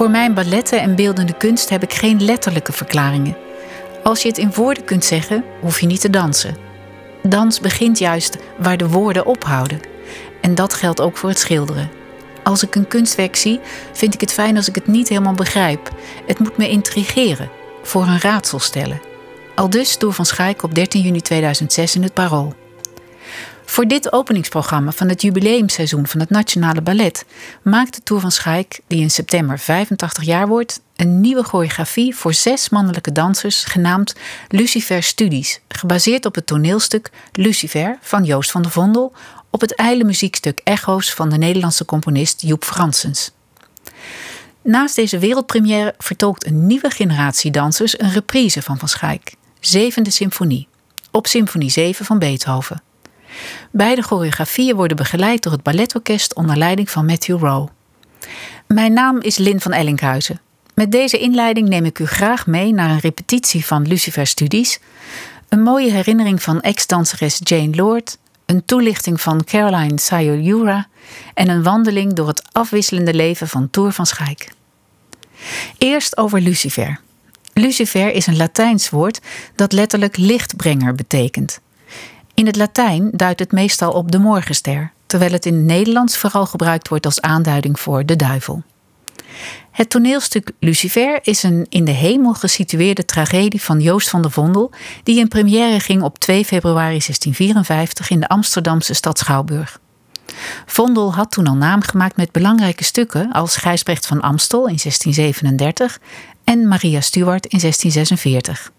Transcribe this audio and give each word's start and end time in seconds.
Voor 0.00 0.10
mijn 0.10 0.34
balletten 0.34 0.80
en 0.80 0.94
beeldende 0.94 1.36
kunst 1.36 1.68
heb 1.68 1.82
ik 1.82 1.92
geen 1.92 2.24
letterlijke 2.24 2.72
verklaringen. 2.72 3.36
Als 4.02 4.22
je 4.22 4.28
het 4.28 4.38
in 4.38 4.52
woorden 4.54 4.84
kunt 4.84 5.04
zeggen, 5.04 5.44
hoef 5.60 5.80
je 5.80 5.86
niet 5.86 6.00
te 6.00 6.10
dansen. 6.10 6.56
Dans 7.22 7.60
begint 7.60 7.98
juist 7.98 8.36
waar 8.58 8.76
de 8.76 8.88
woorden 8.88 9.26
ophouden. 9.26 9.80
En 10.40 10.54
dat 10.54 10.74
geldt 10.74 11.00
ook 11.00 11.16
voor 11.16 11.28
het 11.28 11.38
schilderen. 11.38 11.90
Als 12.42 12.62
ik 12.62 12.74
een 12.74 12.88
kunstwerk 12.88 13.36
zie, 13.36 13.60
vind 13.92 14.14
ik 14.14 14.20
het 14.20 14.32
fijn 14.32 14.56
als 14.56 14.68
ik 14.68 14.74
het 14.74 14.86
niet 14.86 15.08
helemaal 15.08 15.34
begrijp. 15.34 15.90
Het 16.26 16.38
moet 16.38 16.56
me 16.56 16.68
intrigeren, 16.68 17.50
voor 17.82 18.02
een 18.02 18.20
raadsel 18.20 18.58
stellen. 18.58 19.00
Al 19.54 19.70
dus 19.70 19.96
Tour 19.96 20.14
van 20.14 20.26
Schaik 20.26 20.62
op 20.62 20.74
13 20.74 21.00
juni 21.00 21.20
2006 21.20 21.94
in 21.94 22.02
het 22.02 22.14
Parool. 22.14 22.54
Voor 23.64 23.86
dit 23.86 24.12
openingsprogramma 24.12 24.92
van 24.92 25.08
het 25.08 25.22
jubileumseizoen 25.22 26.06
van 26.06 26.20
het 26.20 26.30
Nationale 26.30 26.82
Ballet 26.82 27.24
maakt 27.62 27.94
de 27.94 28.02
Tour 28.02 28.22
van 28.22 28.30
Schaik, 28.30 28.80
die 28.86 29.00
in 29.00 29.10
september 29.10 29.58
85 29.58 30.24
jaar 30.24 30.48
wordt, 30.48 30.80
een 30.96 31.20
nieuwe 31.20 31.42
choreografie 31.42 32.16
voor 32.16 32.34
zes 32.34 32.68
mannelijke 32.68 33.12
dansers 33.12 33.64
genaamd 33.64 34.14
Lucifer 34.48 35.02
Studies, 35.02 35.60
gebaseerd 35.68 36.26
op 36.26 36.34
het 36.34 36.46
toneelstuk 36.46 37.10
Lucifer 37.32 37.98
van 38.00 38.24
Joost 38.24 38.50
van 38.50 38.62
der 38.62 38.70
Vondel 38.70 39.12
op 39.50 39.60
het 39.60 39.74
ijle 39.74 40.04
muziekstuk 40.04 40.60
Echo's 40.64 41.14
van 41.14 41.28
de 41.28 41.38
Nederlandse 41.38 41.84
componist 41.84 42.42
Joep 42.42 42.64
Fransens. 42.64 43.30
Naast 44.62 44.96
deze 44.96 45.18
wereldpremière 45.18 45.94
vertolkt 45.98 46.46
een 46.46 46.66
nieuwe 46.66 46.90
generatie 46.90 47.50
dansers 47.50 48.00
een 48.00 48.12
reprise 48.12 48.62
van 48.62 48.78
Van 48.78 48.88
Schaik, 48.88 49.34
Zevende 49.60 50.10
Symfonie, 50.10 50.68
op 51.10 51.26
Symfonie 51.26 51.70
7 51.70 52.04
van 52.04 52.18
Beethoven. 52.18 52.82
Beide 53.70 54.02
choreografieën 54.02 54.76
worden 54.76 54.96
begeleid 54.96 55.42
door 55.42 55.52
het 55.52 55.62
balletorkest 55.62 56.34
onder 56.34 56.56
leiding 56.56 56.90
van 56.90 57.04
Matthew 57.04 57.38
Rowe. 57.38 57.68
Mijn 58.66 58.92
naam 58.92 59.20
is 59.20 59.36
Lin 59.36 59.60
van 59.60 59.72
Ellinkhuizen. 59.72 60.40
Met 60.74 60.92
deze 60.92 61.18
inleiding 61.18 61.68
neem 61.68 61.84
ik 61.84 61.98
u 61.98 62.06
graag 62.06 62.46
mee 62.46 62.72
naar 62.72 62.90
een 62.90 63.00
repetitie 63.00 63.66
van 63.66 63.88
Lucifer 63.88 64.26
Studies, 64.26 64.78
een 65.48 65.62
mooie 65.62 65.90
herinnering 65.90 66.42
van 66.42 66.60
ex-danseres 66.60 67.40
Jane 67.42 67.76
Lord, 67.76 68.18
een 68.46 68.64
toelichting 68.64 69.20
van 69.20 69.44
Caroline 69.44 70.00
Sayuri 70.00 70.84
en 71.34 71.48
een 71.48 71.62
wandeling 71.62 72.12
door 72.12 72.28
het 72.28 72.48
afwisselende 72.52 73.14
leven 73.14 73.48
van 73.48 73.70
Tour 73.70 73.92
van 73.92 74.06
Schaik. 74.06 74.52
Eerst 75.78 76.16
over 76.16 76.40
Lucifer. 76.40 77.00
Lucifer 77.52 78.12
is 78.12 78.26
een 78.26 78.36
Latijns 78.36 78.90
woord 78.90 79.20
dat 79.54 79.72
letterlijk 79.72 80.16
lichtbrenger 80.16 80.94
betekent. 80.94 81.60
In 82.40 82.46
het 82.46 82.56
Latijn 82.56 83.10
duidt 83.12 83.40
het 83.40 83.52
meestal 83.52 83.92
op 83.92 84.10
de 84.10 84.18
morgenster, 84.18 84.92
terwijl 85.06 85.32
het 85.32 85.46
in 85.46 85.54
het 85.54 85.64
Nederlands 85.64 86.16
vooral 86.16 86.46
gebruikt 86.46 86.88
wordt 86.88 87.04
als 87.04 87.20
aanduiding 87.20 87.80
voor 87.80 88.06
de 88.06 88.16
duivel. 88.16 88.62
Het 89.70 89.90
toneelstuk 89.90 90.50
Lucifer 90.60 91.18
is 91.22 91.42
een 91.42 91.66
in 91.68 91.84
de 91.84 91.90
hemel 91.90 92.34
gesitueerde 92.34 93.04
tragedie 93.04 93.62
van 93.62 93.80
Joost 93.80 94.10
van 94.10 94.22
der 94.22 94.30
Vondel, 94.30 94.70
die 95.02 95.18
in 95.18 95.28
première 95.28 95.80
ging 95.80 96.02
op 96.02 96.18
2 96.18 96.44
februari 96.44 96.98
1654 96.98 98.10
in 98.10 98.20
de 98.20 98.28
Amsterdamse 98.28 98.94
stad 98.94 99.18
Schouwburg. 99.18 99.80
Vondel 100.66 101.14
had 101.14 101.30
toen 101.30 101.46
al 101.46 101.56
naam 101.56 101.82
gemaakt 101.82 102.16
met 102.16 102.32
belangrijke 102.32 102.84
stukken 102.84 103.32
als 103.32 103.56
Gijsbrecht 103.56 104.06
van 104.06 104.20
Amstel 104.20 104.66
in 104.66 104.78
1637 104.82 106.00
en 106.44 106.68
Maria 106.68 107.00
Stuart 107.00 107.46
in 107.46 107.58
1646. 107.58 108.72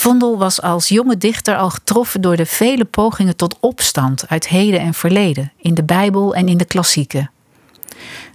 Vondel 0.00 0.38
was 0.38 0.62
als 0.62 0.88
jonge 0.88 1.16
dichter 1.16 1.56
al 1.56 1.70
getroffen 1.70 2.20
door 2.20 2.36
de 2.36 2.46
vele 2.46 2.84
pogingen 2.84 3.36
tot 3.36 3.56
opstand 3.60 4.28
uit 4.28 4.48
heden 4.48 4.80
en 4.80 4.94
verleden, 4.94 5.52
in 5.56 5.74
de 5.74 5.82
Bijbel 5.82 6.34
en 6.34 6.48
in 6.48 6.56
de 6.56 6.64
klassieken. 6.64 7.30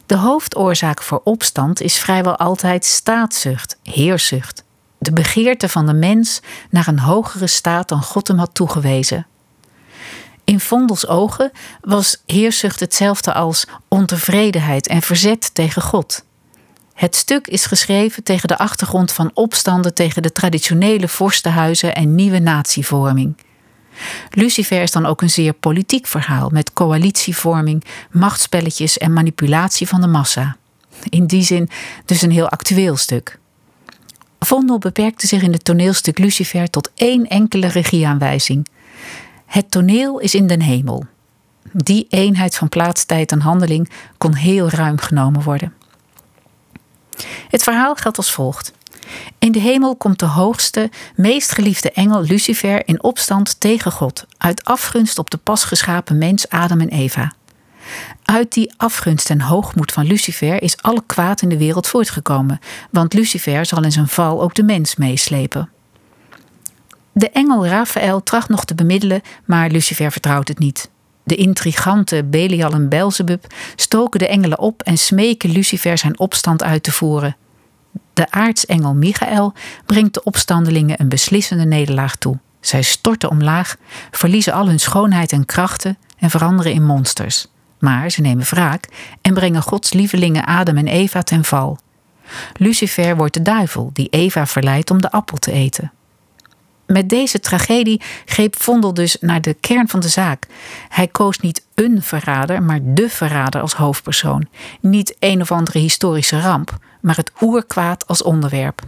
De 0.05 0.15
hoofdoorzaak 0.15 1.01
voor 1.01 1.21
opstand 1.23 1.81
is 1.81 1.99
vrijwel 1.99 2.35
altijd 2.37 2.85
staatszucht, 2.85 3.77
heerszucht. 3.83 4.63
De 4.97 5.13
begeerte 5.13 5.69
van 5.69 5.85
de 5.85 5.93
mens 5.93 6.41
naar 6.69 6.87
een 6.87 6.99
hogere 6.99 7.47
staat 7.47 7.89
dan 7.89 8.01
God 8.01 8.27
hem 8.27 8.37
had 8.37 8.53
toegewezen. 8.53 9.27
In 10.43 10.59
Vondels 10.59 11.07
ogen 11.07 11.51
was 11.81 12.21
heerszucht 12.25 12.79
hetzelfde 12.79 13.33
als 13.33 13.65
ontevredenheid 13.87 14.87
en 14.87 15.01
verzet 15.01 15.53
tegen 15.53 15.81
God. 15.81 16.23
Het 16.95 17.16
stuk 17.16 17.47
is 17.47 17.66
geschreven 17.66 18.23
tegen 18.23 18.47
de 18.47 18.57
achtergrond 18.57 19.11
van 19.11 19.31
opstanden 19.33 19.94
tegen 19.94 20.22
de 20.22 20.31
traditionele 20.31 21.07
vorstenhuizen 21.07 21.95
en 21.95 22.16
nieuwe 22.16 22.39
natievorming. 22.39 23.38
Lucifer 24.29 24.81
is 24.81 24.91
dan 24.91 25.05
ook 25.05 25.22
een 25.22 25.29
zeer 25.29 25.53
politiek 25.53 26.07
verhaal 26.07 26.50
met 26.50 26.73
coalitievorming, 26.73 27.84
machtspelletjes 28.11 28.97
en 28.97 29.13
manipulatie 29.13 29.88
van 29.88 30.01
de 30.01 30.07
massa. 30.07 30.57
In 31.09 31.25
die 31.25 31.44
zin 31.44 31.69
dus 32.05 32.22
een 32.22 32.31
heel 32.31 32.50
actueel 32.50 32.97
stuk. 32.97 33.39
Vondel 34.39 34.78
beperkte 34.78 35.28
zich 35.28 35.41
in 35.41 35.51
het 35.51 35.63
toneelstuk 35.63 36.17
Lucifer 36.17 36.69
tot 36.69 36.91
één 36.95 37.28
enkele 37.28 37.67
regieaanwijzing. 37.67 38.67
Het 39.45 39.72
toneel 39.72 40.19
is 40.19 40.35
in 40.35 40.47
den 40.47 40.61
hemel. 40.61 41.05
Die 41.72 42.05
eenheid 42.09 42.55
van 42.55 42.69
plaats, 42.69 43.05
tijd 43.05 43.31
en 43.31 43.41
handeling 43.41 43.89
kon 44.17 44.34
heel 44.34 44.69
ruim 44.69 44.97
genomen 44.97 45.41
worden. 45.41 45.73
Het 47.49 47.63
verhaal 47.63 47.95
geldt 47.95 48.17
als 48.17 48.33
volgt. 48.33 48.73
In 49.39 49.51
de 49.51 49.59
hemel 49.59 49.95
komt 49.95 50.19
de 50.19 50.25
hoogste, 50.25 50.89
meest 51.15 51.51
geliefde 51.51 51.91
engel 51.91 52.21
Lucifer 52.21 52.87
in 52.87 53.03
opstand 53.03 53.59
tegen 53.59 53.91
God, 53.91 54.25
uit 54.37 54.63
afgunst 54.63 55.17
op 55.17 55.29
de 55.29 55.37
pas 55.37 55.63
geschapen 55.63 56.17
mens 56.17 56.49
Adam 56.49 56.81
en 56.81 56.89
Eva. 56.89 57.33
Uit 58.23 58.53
die 58.53 58.73
afgunst 58.77 59.29
en 59.29 59.41
hoogmoed 59.41 59.91
van 59.91 60.05
Lucifer 60.05 60.61
is 60.61 60.81
alle 60.81 61.03
kwaad 61.05 61.41
in 61.41 61.49
de 61.49 61.57
wereld 61.57 61.87
voortgekomen, 61.87 62.59
want 62.91 63.13
Lucifer 63.13 63.65
zal 63.65 63.83
in 63.83 63.91
zijn 63.91 64.07
val 64.07 64.41
ook 64.41 64.55
de 64.55 64.63
mens 64.63 64.95
meeslepen. 64.95 65.69
De 67.11 67.29
engel 67.29 67.67
Raphaël 67.67 68.23
tracht 68.23 68.49
nog 68.49 68.65
te 68.65 68.75
bemiddelen, 68.75 69.21
maar 69.45 69.69
Lucifer 69.69 70.11
vertrouwt 70.11 70.47
het 70.47 70.59
niet. 70.59 70.89
De 71.25 71.35
intrigante 71.35 72.23
Belial 72.23 72.71
en 72.71 72.89
Belzebub 72.89 73.53
stoken 73.75 74.19
de 74.19 74.27
engelen 74.27 74.59
op 74.59 74.81
en 74.81 74.97
smeken 74.97 75.49
Lucifer 75.49 75.97
zijn 75.97 76.19
opstand 76.19 76.63
uit 76.63 76.83
te 76.83 76.91
voeren. 76.91 77.35
De 78.13 78.31
aartsengel 78.31 78.93
Michael 78.93 79.53
brengt 79.85 80.13
de 80.13 80.23
opstandelingen 80.23 81.01
een 81.01 81.09
beslissende 81.09 81.65
nederlaag 81.65 82.15
toe. 82.15 82.37
Zij 82.59 82.81
storten 82.81 83.29
omlaag, 83.29 83.75
verliezen 84.11 84.53
al 84.53 84.67
hun 84.67 84.79
schoonheid 84.79 85.31
en 85.31 85.45
krachten 85.45 85.97
en 86.17 86.29
veranderen 86.29 86.71
in 86.71 86.85
monsters. 86.85 87.47
Maar 87.79 88.09
ze 88.09 88.21
nemen 88.21 88.45
wraak 88.45 88.87
en 89.21 89.33
brengen 89.33 89.61
Gods 89.61 89.93
lievelingen 89.93 90.45
Adam 90.45 90.77
en 90.77 90.87
Eva 90.87 91.21
ten 91.21 91.45
val. 91.45 91.79
Lucifer 92.53 93.15
wordt 93.15 93.33
de 93.33 93.41
duivel 93.41 93.89
die 93.93 94.09
Eva 94.09 94.47
verleidt 94.47 94.91
om 94.91 95.01
de 95.01 95.11
appel 95.11 95.37
te 95.37 95.51
eten. 95.51 95.91
Met 96.88 97.09
deze 97.09 97.40
tragedie 97.40 98.01
greep 98.25 98.62
Vondel 98.62 98.94
dus 98.94 99.18
naar 99.19 99.41
de 99.41 99.53
kern 99.53 99.88
van 99.88 100.00
de 100.00 100.07
zaak. 100.07 100.47
Hij 100.90 101.07
koos 101.07 101.40
niet 101.40 101.66
een 101.73 102.01
verrader, 102.01 102.63
maar 102.63 102.79
de 102.84 103.09
verrader 103.09 103.62
als 103.62 103.73
hoofdpersoon. 103.73 104.47
Niet 104.79 105.16
een 105.19 105.41
of 105.41 105.51
andere 105.51 105.79
historische 105.79 106.40
ramp, 106.41 106.78
maar 107.01 107.16
het 107.16 107.31
oerkwaad 107.41 108.07
als 108.07 108.22
onderwerp. 108.23 108.81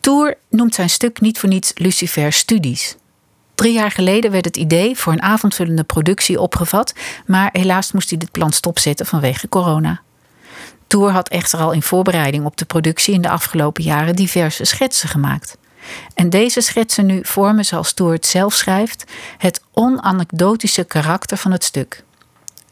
Tour 0.00 0.36
noemt 0.50 0.74
zijn 0.74 0.90
stuk 0.90 1.20
niet 1.20 1.38
voor 1.38 1.48
niets 1.48 1.72
Lucifer 1.74 2.32
Studies. 2.32 2.96
Drie 3.54 3.72
jaar 3.72 3.90
geleden 3.90 4.30
werd 4.30 4.44
het 4.44 4.56
idee 4.56 4.96
voor 4.96 5.12
een 5.12 5.22
avondvullende 5.22 5.84
productie 5.84 6.40
opgevat, 6.40 6.94
maar 7.26 7.48
helaas 7.52 7.92
moest 7.92 8.10
hij 8.10 8.18
dit 8.18 8.30
plan 8.30 8.52
stopzetten 8.52 9.06
vanwege 9.06 9.48
corona. 9.48 10.02
Tour 10.92 11.10
had 11.10 11.28
echter 11.28 11.58
al 11.58 11.72
in 11.72 11.82
voorbereiding 11.82 12.44
op 12.44 12.56
de 12.56 12.64
productie 12.64 13.14
in 13.14 13.22
de 13.22 13.28
afgelopen 13.28 13.82
jaren 13.82 14.16
diverse 14.16 14.64
schetsen 14.64 15.08
gemaakt. 15.08 15.56
En 16.14 16.30
deze 16.30 16.60
schetsen 16.60 17.06
nu 17.06 17.20
vormen, 17.22 17.64
zoals 17.64 17.92
Tour 17.92 18.12
het 18.12 18.26
zelf 18.26 18.54
schrijft, 18.54 19.04
het 19.38 19.62
onanekdotische 19.70 20.84
karakter 20.84 21.36
van 21.36 21.52
het 21.52 21.64
stuk. 21.64 22.04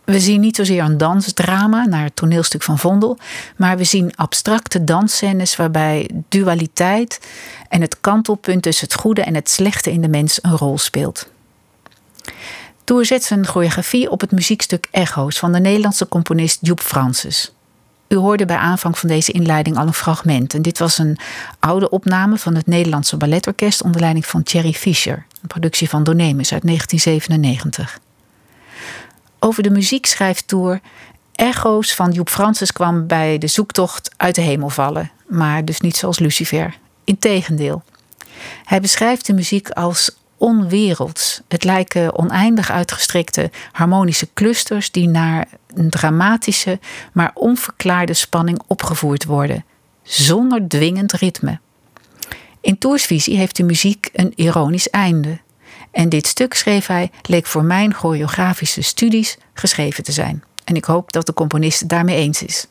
We 0.05 0.21
zien 0.21 0.41
niet 0.41 0.57
zozeer 0.57 0.83
een 0.83 0.99
dansdrama 0.99 1.87
naar 1.87 2.05
het 2.05 2.17
toneelstuk 2.17 2.63
van 2.63 2.79
Vondel, 2.79 3.19
maar 3.57 3.77
we 3.77 3.85
zien 3.85 4.17
abstracte 4.17 4.85
dansscènes 4.85 5.57
waarbij 5.57 6.11
dualiteit 6.29 7.21
en 7.69 7.81
het 7.81 8.01
kantelpunt 8.01 8.63
tussen 8.63 8.89
het 8.89 9.01
goede 9.01 9.23
en 9.23 9.35
het 9.35 9.51
slechte 9.51 9.93
in 9.93 10.01
de 10.01 10.09
mens 10.09 10.39
een 10.43 10.57
rol 10.57 10.79
speelt. 10.79 11.31
Tour 12.85 13.05
zet 13.05 13.25
zijn 13.25 13.47
choreografie 13.47 14.11
op 14.11 14.21
het 14.21 14.31
muziekstuk 14.31 14.89
Echo's 14.91 15.39
van 15.39 15.53
de 15.53 15.61
Nederlandse 15.61 16.09
componist 16.09 16.59
Joep 16.61 16.81
Francis. 16.81 17.53
U 18.13 18.17
hoorde 18.17 18.45
bij 18.45 18.57
aanvang 18.57 18.99
van 18.99 19.09
deze 19.09 19.33
inleiding 19.33 19.77
al 19.77 19.87
een 19.87 19.95
fragment. 19.95 20.55
En 20.55 20.63
dit 20.63 20.79
was 20.79 20.99
een 20.99 21.19
oude 21.59 21.91
opname 21.91 22.37
van 22.37 22.55
het 22.55 22.67
Nederlandse 22.67 23.17
Balletorkest 23.17 23.83
onder 23.83 24.01
leiding 24.01 24.27
van 24.27 24.43
Thierry 24.43 24.73
Fischer, 24.73 25.27
een 25.43 25.49
productie 25.49 25.89
van 25.89 26.05
Donemus 26.05 26.53
uit 26.53 26.63
1997. 26.63 27.99
Over 29.39 29.63
de 29.63 29.71
muziek 29.71 30.07
schrijft 30.07 30.49
Tour. 30.49 30.81
Echo's 31.33 31.95
van 31.95 32.11
Joep 32.11 32.29
Francis 32.29 32.73
kwam 32.73 33.07
bij 33.07 33.39
de 33.39 33.47
zoektocht 33.47 34.11
uit 34.17 34.35
de 34.35 34.41
hemel 34.41 34.69
vallen, 34.69 35.11
maar 35.29 35.65
dus 35.65 35.81
niet 35.81 35.97
zoals 35.97 36.19
Lucifer. 36.19 36.79
Integendeel. 37.05 37.83
Hij 38.65 38.81
beschrijft 38.81 39.27
de 39.27 39.33
muziek 39.33 39.71
als 39.71 40.17
onwerelds. 40.37 41.41
Het 41.49 41.65
lijken 41.65 42.19
oneindig 42.19 42.71
uitgestrekte 42.71 43.51
harmonische 43.73 44.29
clusters 44.35 44.91
die 44.91 45.09
naar 45.09 45.47
een 45.75 45.91
dramatische, 45.91 46.79
maar 47.13 47.31
onverklaarde 47.35 48.15
spanning 48.15 48.61
opgevoerd 48.67 49.25
worden, 49.25 49.65
zonder 50.03 50.69
dwingend 50.69 51.13
ritme. 51.13 51.59
In 52.61 52.79
Toersvisie 52.79 53.37
heeft 53.37 53.57
de 53.57 53.63
muziek 53.63 54.09
een 54.13 54.33
ironisch 54.35 54.91
einde. 54.91 55.41
En 55.91 56.09
dit 56.09 56.27
stuk, 56.27 56.55
schreef 56.55 56.87
hij, 56.87 57.11
leek 57.23 57.47
voor 57.47 57.65
mijn 57.65 57.95
choreografische 57.95 58.83
studies 58.83 59.39
geschreven 59.55 60.05
te 60.05 60.13
zijn. 60.13 60.45
En 60.65 60.77
ik 60.77 60.85
hoop 60.85 61.13
dat 61.13 61.27
de 61.27 61.33
componist 61.33 61.81
het 61.81 61.89
daarmee 61.89 62.17
eens 62.17 62.43
is. 62.43 62.67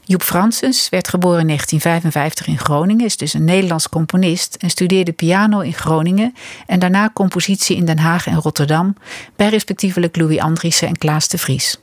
Joep 0.00 0.22
Fransens 0.22 0.88
werd 0.88 1.08
geboren 1.08 1.40
in 1.40 1.46
1955 1.46 2.46
in 2.46 2.58
Groningen, 2.58 3.04
is 3.04 3.16
dus 3.16 3.34
een 3.34 3.44
Nederlands 3.44 3.88
componist 3.88 4.54
en 4.54 4.70
studeerde 4.70 5.12
piano 5.12 5.60
in 5.60 5.74
Groningen 5.74 6.34
en 6.66 6.78
daarna 6.78 7.10
compositie 7.14 7.76
in 7.76 7.84
Den 7.84 7.98
Haag 7.98 8.26
en 8.26 8.40
Rotterdam 8.40 8.96
bij 9.36 9.48
respectievelijk 9.48 10.16
Louis 10.16 10.38
Andriessen 10.38 10.88
en 10.88 10.98
Klaas 10.98 11.28
de 11.28 11.38
Vries. 11.38 11.78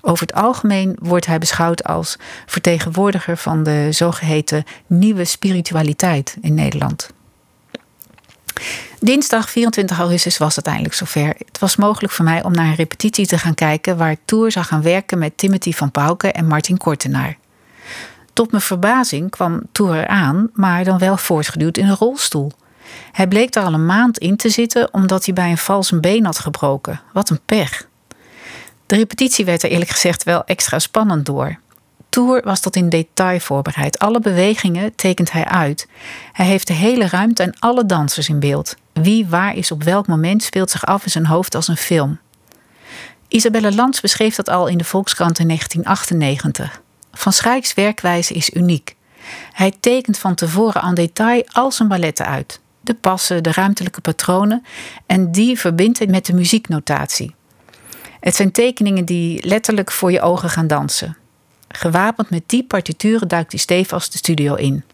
Over 0.00 0.26
het 0.26 0.36
algemeen 0.36 0.96
wordt 1.00 1.26
hij 1.26 1.38
beschouwd 1.38 1.84
als 1.84 2.16
vertegenwoordiger 2.46 3.36
van 3.36 3.62
de 3.62 3.88
zogeheten 3.90 4.64
nieuwe 4.86 5.24
spiritualiteit 5.24 6.36
in 6.40 6.54
Nederland. 6.54 7.10
Dinsdag 9.02 9.50
24 9.50 9.98
augustus 9.98 10.38
was 10.38 10.56
het 10.56 10.66
eindelijk 10.66 10.94
zover. 10.94 11.34
Het 11.38 11.58
was 11.58 11.76
mogelijk 11.76 12.12
voor 12.12 12.24
mij 12.24 12.42
om 12.42 12.52
naar 12.52 12.66
een 12.66 12.74
repetitie 12.74 13.26
te 13.26 13.38
gaan 13.38 13.54
kijken 13.54 13.96
waar 13.96 14.16
Tour 14.24 14.52
zou 14.52 14.64
gaan 14.64 14.82
werken 14.82 15.18
met 15.18 15.38
Timothy 15.38 15.72
van 15.72 15.90
Pauken 15.90 16.34
en 16.34 16.46
Martin 16.46 16.76
Kortenaar. 16.76 17.36
Tot 18.32 18.50
mijn 18.50 18.62
verbazing 18.62 19.30
kwam 19.30 19.62
Tour 19.72 19.96
eraan, 19.96 20.50
maar 20.52 20.84
dan 20.84 20.98
wel 20.98 21.16
voortgeduwd 21.16 21.76
in 21.76 21.86
een 21.86 21.96
rolstoel. 21.96 22.52
Hij 23.12 23.28
bleek 23.28 23.52
daar 23.52 23.64
al 23.64 23.72
een 23.72 23.86
maand 23.86 24.18
in 24.18 24.36
te 24.36 24.48
zitten 24.48 24.94
omdat 24.94 25.24
hij 25.24 25.34
bij 25.34 25.50
een 25.50 25.58
vals 25.58 25.90
een 25.90 26.00
been 26.00 26.24
had 26.24 26.38
gebroken. 26.38 27.00
Wat 27.12 27.30
een 27.30 27.40
pech. 27.46 27.86
De 28.86 28.96
repetitie 28.96 29.44
werd 29.44 29.62
er 29.62 29.70
eerlijk 29.70 29.90
gezegd 29.90 30.22
wel 30.22 30.44
extra 30.44 30.78
spannend 30.78 31.26
door. 31.26 31.58
Tour 32.08 32.42
was 32.44 32.60
tot 32.60 32.76
in 32.76 32.88
detail 32.88 33.40
voorbereid. 33.40 33.98
Alle 33.98 34.20
bewegingen 34.20 34.94
tekent 34.94 35.32
hij 35.32 35.44
uit. 35.44 35.88
Hij 36.32 36.46
heeft 36.46 36.66
de 36.66 36.72
hele 36.72 37.08
ruimte 37.08 37.42
en 37.42 37.56
alle 37.58 37.86
dansers 37.86 38.28
in 38.28 38.40
beeld. 38.40 38.76
Wie 39.02 39.26
waar 39.26 39.56
is 39.56 39.70
op 39.70 39.82
welk 39.82 40.06
moment 40.06 40.42
speelt 40.42 40.70
zich 40.70 40.86
af 40.86 41.04
in 41.04 41.10
zijn 41.10 41.26
hoofd 41.26 41.54
als 41.54 41.68
een 41.68 41.76
film. 41.76 42.18
Isabelle 43.28 43.74
Lans 43.74 44.00
beschreef 44.00 44.34
dat 44.34 44.48
al 44.48 44.66
in 44.66 44.78
de 44.78 44.84
Volkskrant 44.84 45.38
in 45.38 45.46
1998. 45.46 46.82
Van 47.12 47.32
Schijks 47.32 47.74
werkwijze 47.74 48.34
is 48.34 48.50
uniek. 48.50 48.96
Hij 49.52 49.72
tekent 49.80 50.18
van 50.18 50.34
tevoren 50.34 50.82
aan 50.82 50.94
detail 50.94 51.44
al 51.52 51.72
zijn 51.72 51.88
balletten 51.88 52.26
uit. 52.26 52.60
De 52.80 52.94
passen, 52.94 53.42
de 53.42 53.52
ruimtelijke 53.52 54.00
patronen 54.00 54.64
en 55.06 55.32
die 55.32 55.58
verbindt 55.58 55.98
hij 55.98 56.06
met 56.06 56.26
de 56.26 56.32
muzieknotatie. 56.32 57.34
Het 58.20 58.34
zijn 58.34 58.52
tekeningen 58.52 59.04
die 59.04 59.46
letterlijk 59.46 59.90
voor 59.90 60.12
je 60.12 60.20
ogen 60.20 60.50
gaan 60.50 60.66
dansen. 60.66 61.16
Gewapend 61.68 62.30
met 62.30 62.42
die 62.46 62.64
partituren 62.64 63.28
duikt 63.28 63.52
hij 63.52 63.60
stevast 63.60 64.12
de 64.12 64.18
studio 64.18 64.54
in. 64.54 64.84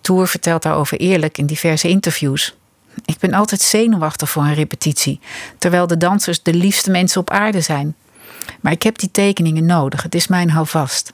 Tour 0.00 0.26
vertelt 0.26 0.62
daarover 0.62 0.98
eerlijk 0.98 1.38
in 1.38 1.46
diverse 1.46 1.88
interviews. 1.88 2.56
Ik 3.04 3.18
ben 3.18 3.32
altijd 3.32 3.60
zenuwachtig 3.60 4.30
voor 4.30 4.42
een 4.42 4.54
repetitie, 4.54 5.20
terwijl 5.58 5.86
de 5.86 5.96
dansers 5.96 6.42
de 6.42 6.54
liefste 6.54 6.90
mensen 6.90 7.20
op 7.20 7.30
aarde 7.30 7.60
zijn. 7.60 7.94
Maar 8.60 8.72
ik 8.72 8.82
heb 8.82 8.98
die 8.98 9.10
tekeningen 9.10 9.66
nodig, 9.66 10.02
het 10.02 10.14
is 10.14 10.26
mijn 10.26 10.50
houvast. 10.50 11.12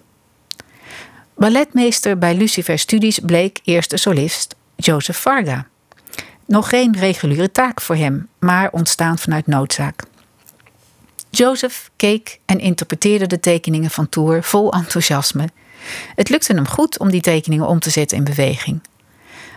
Balletmeester 1.35 2.19
bij 2.19 2.35
Lucifer 2.35 2.79
Studies 2.79 3.19
bleek 3.19 3.61
eerste 3.65 3.97
solist 3.97 4.55
Joseph 4.77 5.19
Varga. 5.21 5.67
Nog 6.47 6.69
geen 6.69 6.97
reguliere 6.99 7.51
taak 7.51 7.81
voor 7.81 7.97
hem, 7.97 8.29
maar 8.39 8.71
ontstaan 8.71 9.19
vanuit 9.19 9.47
noodzaak. 9.47 10.03
Joseph 11.31 11.91
keek 11.97 12.39
en 12.47 12.59
interpreteerde 12.59 13.27
de 13.27 13.41
tekeningen 13.41 13.91
van 13.91 14.09
Tour 14.09 14.43
vol 14.43 14.73
enthousiasme. 14.73 15.49
Het 16.15 16.29
lukte 16.29 16.53
hem 16.53 16.69
goed 16.69 16.99
om 16.99 17.11
die 17.11 17.21
tekeningen 17.21 17.67
om 17.67 17.79
te 17.79 17.91
zetten 17.91 18.17
in 18.17 18.25
beweging. 18.25 18.81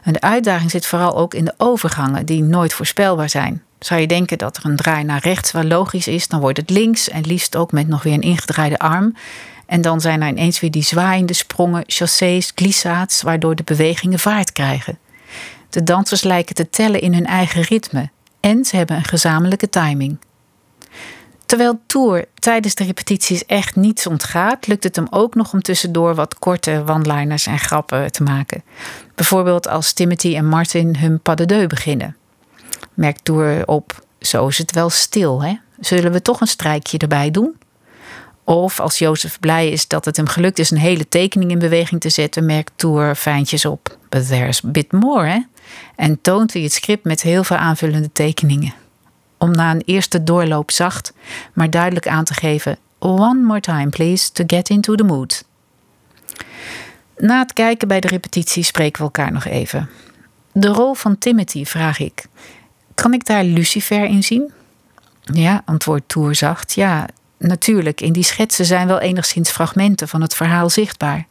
En 0.06 0.13
de 0.13 0.22
uitdaging 0.22 0.72
zit 0.72 0.86
vooral 0.86 1.18
ook 1.18 1.34
in 1.34 1.46
de 1.46 1.54
overgangen, 1.57 2.25
die 2.25 2.44
nooit 2.44 2.74
voorspelbaar 2.74 3.30
zijn. 3.30 3.63
Zou 3.80 4.02
je 4.02 4.07
denken 4.07 4.38
dat 4.38 4.57
er 4.57 4.66
een 4.66 4.75
draai 4.75 5.04
naar 5.04 5.22
rechts 5.22 5.52
wel 5.52 5.63
logisch 5.63 6.07
is, 6.07 6.28
dan 6.28 6.40
wordt 6.40 6.57
het 6.57 6.69
links 6.69 7.10
en 7.10 7.22
liefst 7.22 7.56
ook 7.56 7.72
met 7.72 7.88
nog 7.88 8.04
weer 8.04 8.13
een 8.13 8.22
ingedraaide 8.22 8.80
arm. 8.80 9.16
En 9.66 9.81
dan 9.81 10.02
zijn 10.02 10.22
er 10.22 10.28
ineens 10.28 10.60
weer 10.60 10.72
die 10.72 10.84
zwaaiende 10.84 11.34
sprongen, 11.34 11.84
chassés, 11.88 12.52
glissades, 12.56 13.22
waardoor 13.22 13.56
de 13.56 13.63
bewegingen 13.63 14.19
vaart 14.19 14.52
krijgen. 14.52 14.98
De 15.69 15.84
dansers 15.84 16.24
lijken 16.24 16.56
te 16.56 16.69
tellen 16.69 17.02
in 17.02 17.13
hun 17.13 17.25
eigen 17.25 17.62
ritme 17.62 18.10
en 18.40 18.66
ze 18.66 18.75
hebben 18.75 18.96
een 18.96 19.04
gezamenlijke 19.04 19.69
timing. 19.69 20.18
Terwijl 21.45 21.80
Tour 21.86 22.25
tijdens 22.33 22.75
de 22.75 22.83
repetities 22.83 23.45
echt 23.45 23.75
niets 23.75 24.07
ontgaat, 24.07 24.68
lukt 24.68 24.83
het 24.83 24.95
hem 24.95 25.07
ook 25.09 25.36
nog 25.36 25.53
om 25.53 25.62
tussendoor 25.62 26.15
wat 26.15 26.39
korte 26.39 26.83
one-liners 26.88 27.47
en 27.47 27.59
grappen 27.59 28.12
te 28.12 28.24
maken. 28.24 28.63
Bijvoorbeeld 29.15 29.68
als 29.68 29.94
Timothy 29.94 30.36
en 30.36 30.45
Martin 30.45 30.95
hun 30.97 31.19
pas 31.19 31.36
de 31.36 31.45
deux 31.45 31.68
beginnen. 31.68 32.15
Merkt 32.94 33.25
Tour 33.25 33.68
op, 33.68 34.06
zo 34.19 34.47
is 34.47 34.57
het 34.57 34.71
wel 34.71 34.89
stil, 34.89 35.44
hè? 35.44 35.57
Zullen 35.80 36.12
we 36.12 36.21
toch 36.21 36.42
een 36.42 36.47
strijkje 36.47 36.97
erbij 36.97 37.31
doen? 37.31 37.56
Of 38.44 38.80
als 38.80 39.00
Jozef 39.00 39.39
blij 39.39 39.69
is 39.69 39.88
dat 39.88 40.06
het 40.06 40.18
hem 40.18 40.27
gelukt 40.27 40.59
is 40.59 40.71
een 40.71 40.77
hele 40.77 41.07
tekening 41.07 41.51
in 41.51 41.59
beweging 41.59 42.01
te 42.01 42.09
zetten, 42.09 42.45
merkt 42.45 42.71
Tour 42.75 43.15
fijntjes 43.15 43.65
op. 43.65 43.97
But 44.09 44.27
there's 44.27 44.63
a 44.65 44.68
bit 44.68 44.92
more, 44.92 45.27
hè? 45.27 45.39
En 45.95 46.21
toont 46.21 46.53
hij 46.53 46.62
het 46.62 46.74
script 46.74 47.03
met 47.03 47.21
heel 47.21 47.44
veel 47.44 47.57
aanvullende 47.57 48.12
tekeningen 48.12 48.74
om 49.38 49.52
na 49.52 49.72
een 49.72 49.84
eerste 49.86 50.24
doorloop 50.24 50.72
zacht, 50.72 51.14
maar 51.54 51.70
duidelijk 51.70 52.08
aan 52.08 52.24
te 52.24 52.34
geven: 52.34 52.78
One 53.00 53.42
more 53.42 53.60
time, 53.60 53.90
please, 53.90 54.32
to 54.32 54.44
get 54.48 54.70
into 54.70 54.96
the 54.96 55.04
mood. 55.04 55.44
Na 57.18 57.40
het 57.40 57.54
kijken 57.54 57.88
bij 57.88 58.00
de 58.00 58.08
repetitie 58.08 58.64
spreken 58.64 58.98
we 58.98 59.04
elkaar 59.04 59.32
nog 59.32 59.46
even. 59.46 59.90
De 60.52 60.68
rol 60.68 60.94
van 60.94 61.18
Timothy, 61.18 61.66
vraag 61.66 62.00
ik. 62.00 62.26
Kan 62.96 63.14
ik 63.14 63.26
daar 63.26 63.44
Lucifer 63.44 64.06
in 64.06 64.24
zien? 64.24 64.52
Ja, 65.22 65.62
antwoordt 65.66 66.08
Toer 66.08 66.36
zacht. 66.36 66.74
Ja, 66.74 67.08
natuurlijk. 67.38 68.02
In 68.02 68.14
die 68.14 68.24
schetsen 68.24 68.66
zijn 68.66 68.88
wel 68.88 69.00
enigszins 69.00 69.52
fragmenten 69.52 70.08
van 70.08 70.22
het 70.22 70.36
verhaal 70.36 70.70
zichtbaar. 70.70 71.28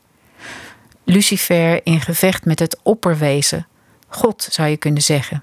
Lucifer 1.05 1.87
in 1.87 2.01
gevecht 2.01 2.45
met 2.45 2.59
het 2.59 2.79
opperwezen. 2.83 3.67
God 4.09 4.49
zou 4.51 4.69
je 4.69 4.77
kunnen 4.77 5.03
zeggen. 5.03 5.43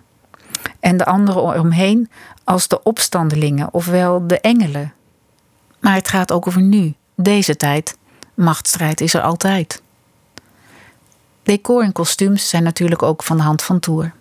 En 0.82 0.98
de 0.98 1.06
anderen 1.06 1.60
omheen 1.60 2.10
als 2.44 2.68
de 2.68 2.84
opstandelingen, 2.84 3.74
ofwel 3.74 4.28
de 4.28 4.40
engelen. 4.40 4.94
Maar 5.80 5.94
het 5.94 6.08
gaat 6.08 6.32
ook 6.32 6.48
over 6.48 6.62
nu, 6.62 6.94
deze 7.16 7.56
tijd. 7.56 7.98
Machtsstrijd 8.34 9.02
is 9.02 9.14
er 9.14 9.22
altijd. 9.22 9.82
Decor 11.44 11.84
en 11.84 11.92
kostuums 11.92 12.50
zijn 12.50 12.64
natuurlijk 12.64 13.04
ook 13.04 13.24
van 13.24 13.38
de 13.38 13.44
hand 13.44 13.62
van 13.62 13.80
Tour. 13.80 14.14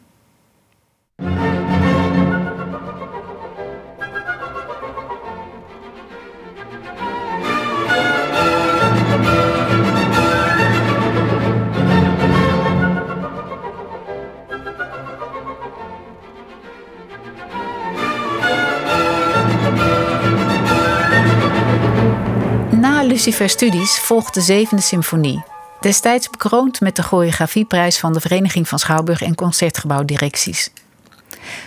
Lucifer 23.20 23.48
Studies 23.48 23.98
volgt 23.98 24.34
de 24.34 24.40
zevende 24.40 24.82
symfonie. 24.82 25.42
Destijds 25.80 26.30
bekroond 26.30 26.80
met 26.80 26.96
de 26.96 27.02
choreografieprijs 27.02 27.98
van 27.98 28.12
de 28.12 28.20
Vereniging 28.20 28.68
van 28.68 28.78
Schouwburg 28.78 29.22
en 29.22 29.34
Concertgebouwdirecties. 29.34 30.70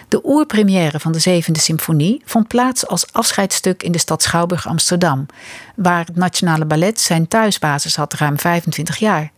De 0.09 0.21
oerpremière 0.23 0.99
van 0.99 1.11
de 1.11 1.19
zevende 1.19 1.59
symfonie 1.59 2.21
vond 2.25 2.47
plaats 2.47 2.87
als 2.87 3.13
afscheidstuk 3.13 3.83
in 3.83 3.91
de 3.91 3.97
stad 3.97 4.21
Schouwburg 4.21 4.67
Amsterdam, 4.67 5.25
waar 5.75 6.05
het 6.05 6.15
Nationale 6.15 6.65
Ballet 6.65 7.01
zijn 7.01 7.27
thuisbasis 7.27 7.95
had 7.95 8.13
ruim 8.13 8.39
25 8.39 8.97
jaar. 8.97 9.31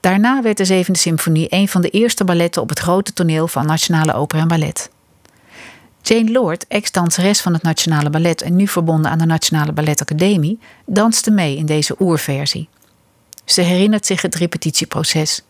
Daarna 0.00 0.42
werd 0.42 0.56
de 0.56 0.64
zevende 0.64 0.98
symfonie 0.98 1.46
een 1.50 1.68
van 1.68 1.80
de 1.80 1.90
eerste 1.90 2.24
balletten 2.24 2.62
op 2.62 2.68
het 2.68 2.78
grote 2.78 3.12
toneel 3.12 3.48
van 3.48 3.66
Nationale 3.66 4.14
Oper 4.14 4.38
en 4.38 4.48
Ballet. 4.48 4.90
Jane 6.08 6.30
Lord, 6.30 6.66
ex-danseres 6.66 7.40
van 7.40 7.52
het 7.52 7.62
Nationale 7.62 8.10
Ballet 8.10 8.42
en 8.42 8.56
nu 8.56 8.68
verbonden 8.68 9.10
aan 9.10 9.18
de 9.18 9.26
Nationale 9.26 9.72
Balletacademie, 9.72 10.58
danste 10.84 11.30
mee 11.30 11.56
in 11.56 11.66
deze 11.66 11.96
oerversie. 11.98 12.68
Ze 13.44 13.60
herinnert 13.60 14.06
zich 14.06 14.22
het 14.22 14.34
repetitieproces. 14.34 15.42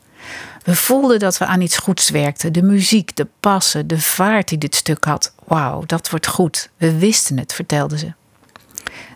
We 0.63 0.77
voelden 0.77 1.19
dat 1.19 1.39
we 1.39 1.47
aan 1.47 1.61
iets 1.61 1.79
goeds 1.79 2.11
werkten. 2.11 2.53
De 2.53 2.63
muziek, 2.63 3.17
de 3.17 3.27
passen, 3.41 3.87
de 3.87 4.01
vaart 4.01 4.49
die 4.49 4.59
dit 4.59 4.75
stuk 4.75 5.05
had. 5.05 5.35
Wauw, 5.45 5.83
dat 5.87 6.11
wordt 6.11 6.27
goed. 6.27 6.71
We 6.77 6.99
wisten 6.99 7.39
het, 7.39 7.53
vertelde 7.53 7.99
ze. 7.99 8.13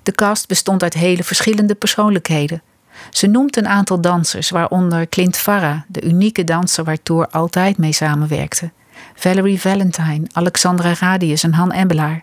De 0.03 0.13
cast 0.13 0.49
bestond 0.49 0.83
uit 0.83 0.95
hele 0.95 1.25
verschillende 1.25 1.75
persoonlijkheden. 1.75 2.63
Ze 3.11 3.27
noemt 3.27 3.57
een 3.57 3.69
aantal 3.69 4.01
dansers, 4.01 4.51
waaronder 4.51 5.09
Clint 5.09 5.37
Farah, 5.37 5.81
de 5.89 6.03
unieke 6.03 6.45
danser 6.45 6.85
waar 6.85 7.03
Tour 7.03 7.29
altijd 7.29 7.79
mee 7.79 7.93
samenwerkte. 7.93 8.71
Valerie 9.15 9.61
Valentine, 9.61 10.23
Alexandra 10.33 10.95
Radius 11.01 11.43
en 11.43 11.55
Han 11.55 11.73
Embelaar. 11.73 12.23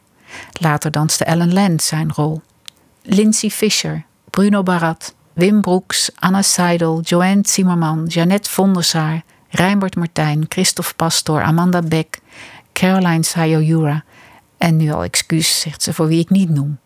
Later 0.59 0.91
danste 0.91 1.23
Ellen 1.23 1.53
Land 1.53 1.83
zijn 1.83 2.11
rol. 2.13 2.41
Lindsay 3.01 3.49
Fisher, 3.49 4.05
Bruno 4.29 4.63
Barat, 4.63 5.15
Wim 5.33 5.61
Broeks, 5.61 6.09
Anna 6.19 6.41
Seidel, 6.41 7.01
Joanne 7.01 7.41
Zimmerman, 7.43 8.05
Jeannette 8.05 8.49
Vondersaar, 8.49 9.23
Rijnbert 9.49 9.95
Martijn, 9.95 10.45
Christophe 10.49 10.93
Pastor, 10.95 11.41
Amanda 11.41 11.81
Beck, 11.81 12.19
Caroline 12.73 13.23
Sayojura 13.23 14.03
en 14.57 14.77
nu 14.77 14.91
al 14.91 15.03
excuus, 15.03 15.59
zegt 15.59 15.83
ze, 15.83 15.93
voor 15.93 16.07
wie 16.07 16.19
ik 16.19 16.29
niet 16.29 16.49
noem. 16.49 16.77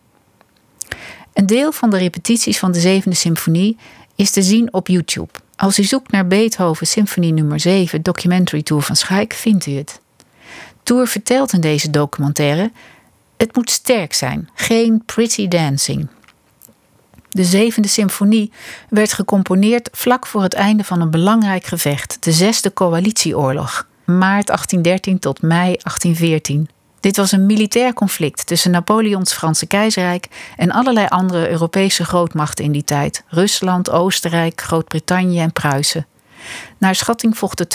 Een 1.33 1.45
deel 1.45 1.71
van 1.71 1.89
de 1.89 1.97
repetities 1.97 2.59
van 2.59 2.71
de 2.71 2.79
zevende 2.79 3.15
symfonie 3.15 3.77
is 4.15 4.31
te 4.31 4.41
zien 4.41 4.73
op 4.73 4.87
YouTube. 4.87 5.31
Als 5.61 5.79
u 5.79 5.83
zoekt 5.83 6.11
naar 6.11 6.27
Beethoven 6.27 6.87
Symfonie 6.87 7.33
nummer 7.33 7.59
7 7.59 8.01
Documentary 8.01 8.63
Tour 8.63 8.83
van 8.83 8.95
Schaik, 8.95 9.33
vindt 9.33 9.65
u 9.65 9.71
het. 9.71 9.99
Tour 10.83 11.07
vertelt 11.07 11.53
in 11.53 11.61
deze 11.61 11.89
documentaire: 11.89 12.71
het 13.37 13.55
moet 13.55 13.69
sterk 13.69 14.13
zijn, 14.13 14.49
geen 14.53 15.03
pretty 15.05 15.47
dancing. 15.47 16.07
De 17.29 17.43
zevende 17.43 17.87
symfonie 17.87 18.51
werd 18.89 19.13
gecomponeerd 19.13 19.89
vlak 19.91 20.27
voor 20.27 20.41
het 20.41 20.53
einde 20.53 20.83
van 20.83 21.01
een 21.01 21.11
belangrijk 21.11 21.65
gevecht, 21.65 22.17
de 22.23 22.31
Zesde 22.31 22.73
Coalitieoorlog, 22.73 23.87
maart 24.05 24.47
1813 24.47 25.19
tot 25.19 25.41
mei 25.41 25.75
1814. 25.81 26.69
Dit 27.01 27.17
was 27.17 27.31
een 27.31 27.45
militair 27.45 27.93
conflict 27.93 28.47
tussen 28.47 28.71
Napoleons 28.71 29.33
Franse 29.33 29.65
keizerrijk 29.65 30.27
en 30.57 30.71
allerlei 30.71 31.07
andere 31.07 31.49
Europese 31.49 32.05
grootmachten 32.05 32.65
in 32.65 32.71
die 32.71 32.83
tijd: 32.83 33.23
Rusland, 33.27 33.89
Oostenrijk, 33.89 34.61
Groot-Brittannië 34.61 35.39
en 35.39 35.53
Pruisen. 35.53 36.07
Naar 36.77 36.95
schatting 36.95 37.37
vochten 37.37 37.67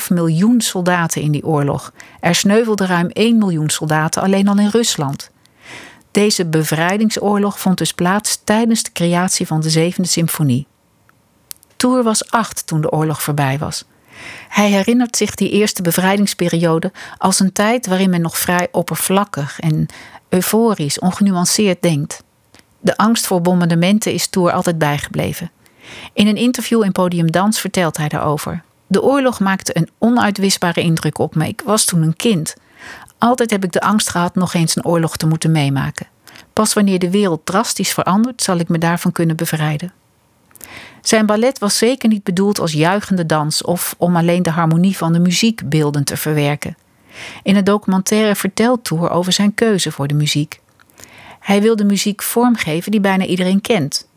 2,5 0.00 0.06
miljoen 0.08 0.60
soldaten 0.60 1.22
in 1.22 1.32
die 1.32 1.44
oorlog. 1.44 1.92
Er 2.20 2.34
sneuvelden 2.34 2.86
ruim 2.86 3.08
1 3.08 3.38
miljoen 3.38 3.70
soldaten 3.70 4.22
alleen 4.22 4.48
al 4.48 4.58
in 4.58 4.68
Rusland. 4.68 5.30
Deze 6.10 6.46
bevrijdingsoorlog 6.46 7.60
vond 7.60 7.78
dus 7.78 7.92
plaats 7.92 8.40
tijdens 8.44 8.82
de 8.82 8.92
creatie 8.92 9.46
van 9.46 9.60
de 9.60 9.70
zevende 9.70 10.08
symfonie. 10.08 10.66
Toer 11.76 12.02
was 12.02 12.30
acht 12.30 12.66
toen 12.66 12.80
de 12.80 12.90
oorlog 12.90 13.22
voorbij 13.22 13.58
was. 13.58 13.84
Hij 14.48 14.70
herinnert 14.70 15.16
zich 15.16 15.34
die 15.34 15.50
eerste 15.50 15.82
bevrijdingsperiode 15.82 16.92
als 17.18 17.40
een 17.40 17.52
tijd 17.52 17.86
waarin 17.86 18.10
men 18.10 18.20
nog 18.20 18.38
vrij 18.38 18.68
oppervlakkig 18.72 19.60
en 19.60 19.86
euforisch, 20.28 20.98
ongenuanceerd 20.98 21.82
denkt. 21.82 22.24
De 22.80 22.96
angst 22.96 23.26
voor 23.26 23.40
bombardementen 23.40 24.12
is 24.12 24.28
Toer 24.28 24.52
altijd 24.52 24.78
bijgebleven. 24.78 25.50
In 26.12 26.26
een 26.26 26.36
interview 26.36 26.84
in 26.84 26.92
Podium 26.92 27.30
Dans 27.30 27.60
vertelt 27.60 27.96
hij 27.96 28.08
daarover. 28.08 28.62
De 28.86 29.02
oorlog 29.02 29.40
maakte 29.40 29.76
een 29.76 29.90
onuitwisbare 29.98 30.80
indruk 30.80 31.18
op 31.18 31.34
me. 31.34 31.48
Ik 31.48 31.62
was 31.64 31.84
toen 31.84 32.02
een 32.02 32.16
kind. 32.16 32.56
Altijd 33.18 33.50
heb 33.50 33.64
ik 33.64 33.72
de 33.72 33.80
angst 33.80 34.08
gehad 34.08 34.34
nog 34.34 34.54
eens 34.54 34.76
een 34.76 34.84
oorlog 34.84 35.16
te 35.16 35.26
moeten 35.26 35.50
meemaken. 35.50 36.06
Pas 36.52 36.72
wanneer 36.72 36.98
de 36.98 37.10
wereld 37.10 37.46
drastisch 37.46 37.92
verandert, 37.92 38.42
zal 38.42 38.58
ik 38.58 38.68
me 38.68 38.78
daarvan 38.78 39.12
kunnen 39.12 39.36
bevrijden. 39.36 39.92
Zijn 41.02 41.26
ballet 41.26 41.58
was 41.58 41.78
zeker 41.78 42.08
niet 42.08 42.22
bedoeld 42.22 42.60
als 42.60 42.72
juichende 42.72 43.26
dans 43.26 43.62
of 43.62 43.94
om 43.98 44.16
alleen 44.16 44.42
de 44.42 44.50
harmonie 44.50 44.96
van 44.96 45.12
de 45.12 45.18
muziek 45.18 45.68
beeldend 45.68 46.06
te 46.06 46.16
verwerken. 46.16 46.76
In 47.42 47.56
het 47.56 47.66
documentaire 47.66 48.34
vertelt 48.34 48.84
Toer 48.84 49.10
over 49.10 49.32
zijn 49.32 49.54
keuze 49.54 49.92
voor 49.92 50.06
de 50.06 50.14
muziek. 50.14 50.60
Hij 51.40 51.62
wil 51.62 51.76
de 51.76 51.84
muziek 51.84 52.22
vormgeven 52.22 52.90
die 52.90 53.00
bijna 53.00 53.24
iedereen 53.24 53.60
kent. 53.60 54.08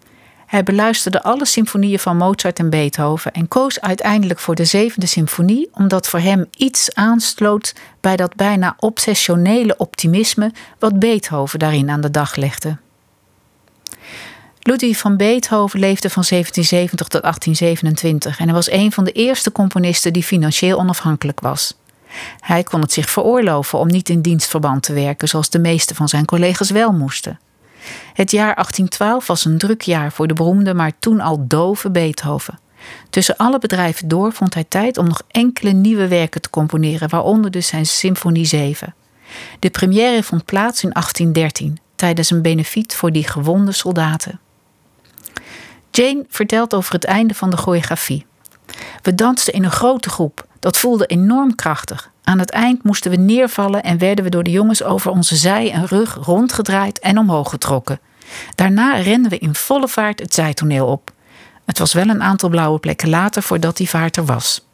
Hij 0.45 0.63
beluisterde 0.63 1.23
alle 1.23 1.45
symfonieën 1.45 1.99
van 1.99 2.17
Mozart 2.17 2.59
en 2.59 2.69
Beethoven 2.69 3.31
en 3.31 3.47
koos 3.47 3.81
uiteindelijk 3.81 4.39
voor 4.39 4.55
de 4.55 4.65
zevende 4.65 5.05
symfonie 5.05 5.69
omdat 5.73 6.07
voor 6.07 6.19
hem 6.19 6.45
iets 6.57 6.95
aansloot 6.95 7.75
bij 8.01 8.15
dat 8.15 8.35
bijna 8.35 8.75
obsessionele 8.79 9.77
optimisme 9.77 10.51
wat 10.79 10.99
Beethoven 10.99 11.59
daarin 11.59 11.89
aan 11.89 12.01
de 12.01 12.11
dag 12.11 12.35
legde. 12.35 12.77
Ludwig 14.69 14.97
van 14.97 15.17
Beethoven 15.17 15.79
leefde 15.79 16.09
van 16.09 16.23
1770 16.29 17.07
tot 17.07 17.21
1827 17.21 18.39
en 18.39 18.45
hij 18.45 18.53
was 18.53 18.71
een 18.71 18.91
van 18.91 19.03
de 19.03 19.11
eerste 19.11 19.51
componisten 19.51 20.13
die 20.13 20.23
financieel 20.23 20.79
onafhankelijk 20.79 21.39
was. 21.39 21.75
Hij 22.39 22.63
kon 22.63 22.81
het 22.81 22.91
zich 22.91 23.09
veroorloven 23.09 23.79
om 23.79 23.87
niet 23.87 24.09
in 24.09 24.21
dienstverband 24.21 24.83
te 24.83 24.93
werken 24.93 25.27
zoals 25.27 25.49
de 25.49 25.59
meeste 25.59 25.95
van 25.95 26.09
zijn 26.09 26.25
collega's 26.25 26.69
wel 26.69 26.91
moesten. 26.91 27.39
Het 28.13 28.31
jaar 28.31 28.55
1812 28.55 29.27
was 29.27 29.45
een 29.45 29.57
druk 29.57 29.81
jaar 29.81 30.11
voor 30.11 30.27
de 30.27 30.33
beroemde, 30.33 30.73
maar 30.73 30.91
toen 30.99 31.19
al 31.19 31.45
dove 31.47 31.89
Beethoven. 31.91 32.59
Tussen 33.09 33.37
alle 33.37 33.59
bedrijven 33.59 34.07
door 34.07 34.33
vond 34.33 34.53
hij 34.53 34.65
tijd 34.67 34.97
om 34.97 35.07
nog 35.07 35.21
enkele 35.27 35.71
nieuwe 35.71 36.07
werken 36.07 36.41
te 36.41 36.49
componeren, 36.49 37.09
waaronder 37.09 37.51
dus 37.51 37.67
zijn 37.67 37.85
Symfonie 37.85 38.45
7. 38.45 38.95
De 39.59 39.69
première 39.69 40.23
vond 40.23 40.45
plaats 40.45 40.83
in 40.83 40.89
1813, 40.91 41.79
tijdens 41.95 42.29
een 42.29 42.41
benefiet 42.41 42.95
voor 42.95 43.11
die 43.11 43.27
gewonde 43.27 43.71
soldaten. 43.71 44.39
Jane 45.91 46.25
vertelt 46.29 46.73
over 46.73 46.93
het 46.93 47.03
einde 47.03 47.33
van 47.33 47.49
de 47.49 47.57
choreografie. 47.57 48.25
We 49.01 49.15
dansten 49.15 49.53
in 49.53 49.63
een 49.63 49.71
grote 49.71 50.09
groep. 50.09 50.47
Dat 50.59 50.77
voelde 50.77 51.05
enorm 51.05 51.55
krachtig. 51.55 52.11
Aan 52.23 52.39
het 52.39 52.49
eind 52.49 52.83
moesten 52.83 53.11
we 53.11 53.17
neervallen 53.17 53.83
en 53.83 53.97
werden 53.97 54.23
we 54.23 54.29
door 54.29 54.43
de 54.43 54.51
jongens 54.51 54.83
over 54.83 55.11
onze 55.11 55.35
zij 55.35 55.71
en 55.71 55.85
rug 55.85 56.17
rondgedraaid 56.21 56.99
en 56.99 57.17
omhoog 57.17 57.49
getrokken. 57.49 57.99
Daarna 58.55 58.95
renden 58.95 59.31
we 59.31 59.37
in 59.37 59.55
volle 59.55 59.87
vaart 59.87 60.19
het 60.19 60.33
zijtoneel 60.33 60.87
op. 60.87 61.11
Het 61.65 61.79
was 61.79 61.93
wel 61.93 62.07
een 62.07 62.23
aantal 62.23 62.49
blauwe 62.49 62.79
plekken 62.79 63.09
later 63.09 63.43
voordat 63.43 63.77
die 63.77 63.89
vaart 63.89 64.17
er 64.17 64.25
was. 64.25 64.67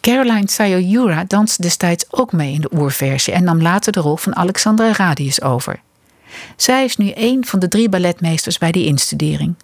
Caroline 0.00 0.50
Sayojura 0.50 1.24
danste 1.24 1.62
destijds 1.62 2.04
ook 2.10 2.32
mee 2.32 2.52
in 2.52 2.60
de 2.60 2.70
oerversie 2.74 3.32
en 3.32 3.44
nam 3.44 3.62
later 3.62 3.92
de 3.92 4.00
rol 4.00 4.16
van 4.16 4.36
Alexandra 4.36 4.92
Radius 4.92 5.42
over. 5.42 5.80
Zij 6.56 6.84
is 6.84 6.96
nu 6.96 7.12
een 7.14 7.46
van 7.46 7.58
de 7.58 7.68
drie 7.68 7.88
balletmeesters 7.88 8.58
bij 8.58 8.72
die 8.72 8.86
instudering. 8.86 9.54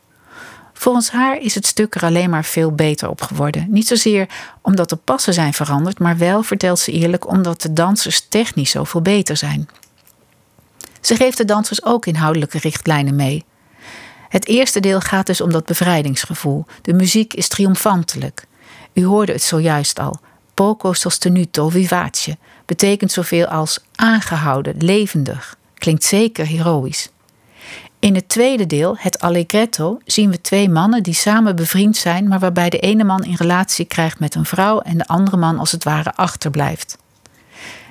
Volgens 0.73 1.11
haar 1.11 1.39
is 1.39 1.55
het 1.55 1.67
stuk 1.67 1.95
er 1.95 2.03
alleen 2.03 2.31
maar 2.31 2.45
veel 2.45 2.73
beter 2.73 3.09
op 3.09 3.21
geworden. 3.23 3.67
Niet 3.69 3.87
zozeer 3.87 4.29
omdat 4.63 4.89
de 4.89 4.97
passen 4.97 5.35
zijn 5.35 5.53
veranderd, 5.53 5.99
maar 5.99 6.19
wel, 6.19 6.43
vertelt 6.43 6.79
ze 6.79 6.93
eerlijk, 6.93 7.29
omdat 7.29 7.63
de 7.63 7.73
dansers 7.73 8.27
technisch 8.29 8.71
zoveel 8.71 9.03
beter 9.03 9.37
zijn. 9.37 9.69
Ze 11.01 11.17
geeft 11.17 11.37
de 11.37 11.45
dansers 11.45 11.85
ook 11.85 12.07
inhoudelijke 12.07 12.59
richtlijnen 12.59 13.17
mee. 13.17 13.45
Het 14.29 14.47
eerste 14.47 14.81
deel 14.81 15.01
gaat 15.01 15.27
dus 15.27 15.41
om 15.41 15.53
dat 15.53 15.67
bevrijdingsgevoel. 15.67 16.65
De 16.83 16.93
muziek 16.93 17.35
is 17.35 17.49
triomfantelijk. 17.49 18.47
U 18.93 19.05
hoorde 19.05 19.33
het 19.33 19.43
zojuist 19.43 19.99
al. 19.99 20.21
Poco 20.55 20.93
sostenuto 20.93 21.69
vivace 21.69 22.37
betekent 22.67 23.13
zoveel 23.13 23.47
als 23.47 23.79
aangehouden, 23.95 24.75
levendig. 24.79 25.57
Klinkt 25.85 26.05
zeker 26.05 26.47
heroïs. 26.47 27.11
In 27.99 28.15
het 28.15 28.29
tweede 28.29 28.67
deel, 28.67 28.97
het 28.99 29.21
Allegretto, 29.21 29.99
zien 30.05 30.31
we 30.31 30.41
twee 30.41 30.69
mannen 30.69 31.03
die 31.03 31.15
samen 31.15 31.57
bevriend 31.57 31.97
zijn, 31.97 32.29
maar 32.29 32.39
waarbij 32.39 32.71
de 32.71 32.79
ene 32.79 33.05
man 33.05 33.25
in 33.25 33.35
relatie 33.35 33.85
krijgt 33.85 34.19
met 34.19 34.35
een 34.35 34.45
vrouw 34.45 34.81
en 34.81 34.99
de 34.99 35.07
andere 35.07 35.37
man 35.37 35.59
als 35.59 35.73
het 35.73 35.85
ware 35.85 36.15
achterblijft. 36.15 36.99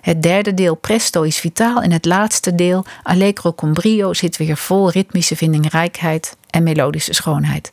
Het 0.01 0.21
derde 0.23 0.53
deel 0.53 0.75
Presto 0.75 1.21
is 1.21 1.37
vitaal 1.37 1.81
en 1.81 1.91
het 1.91 2.05
laatste 2.05 2.55
deel 2.55 2.85
Allegro 3.03 3.53
con 3.53 3.73
brio 3.73 4.13
zit 4.13 4.37
weer 4.37 4.57
vol 4.57 4.89
ritmische 4.89 5.35
vindingrijkheid 5.35 6.37
en 6.49 6.63
melodische 6.63 7.13
schoonheid. 7.13 7.71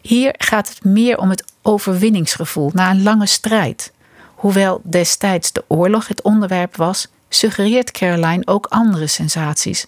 Hier 0.00 0.34
gaat 0.38 0.68
het 0.68 0.84
meer 0.84 1.18
om 1.18 1.30
het 1.30 1.44
overwinningsgevoel 1.62 2.70
na 2.74 2.90
een 2.90 3.02
lange 3.02 3.26
strijd. 3.26 3.92
Hoewel 4.34 4.80
destijds 4.84 5.52
de 5.52 5.64
oorlog 5.68 6.08
het 6.08 6.22
onderwerp 6.22 6.76
was, 6.76 7.08
suggereert 7.28 7.90
Caroline 7.90 8.46
ook 8.46 8.66
andere 8.66 9.06
sensaties. 9.06 9.86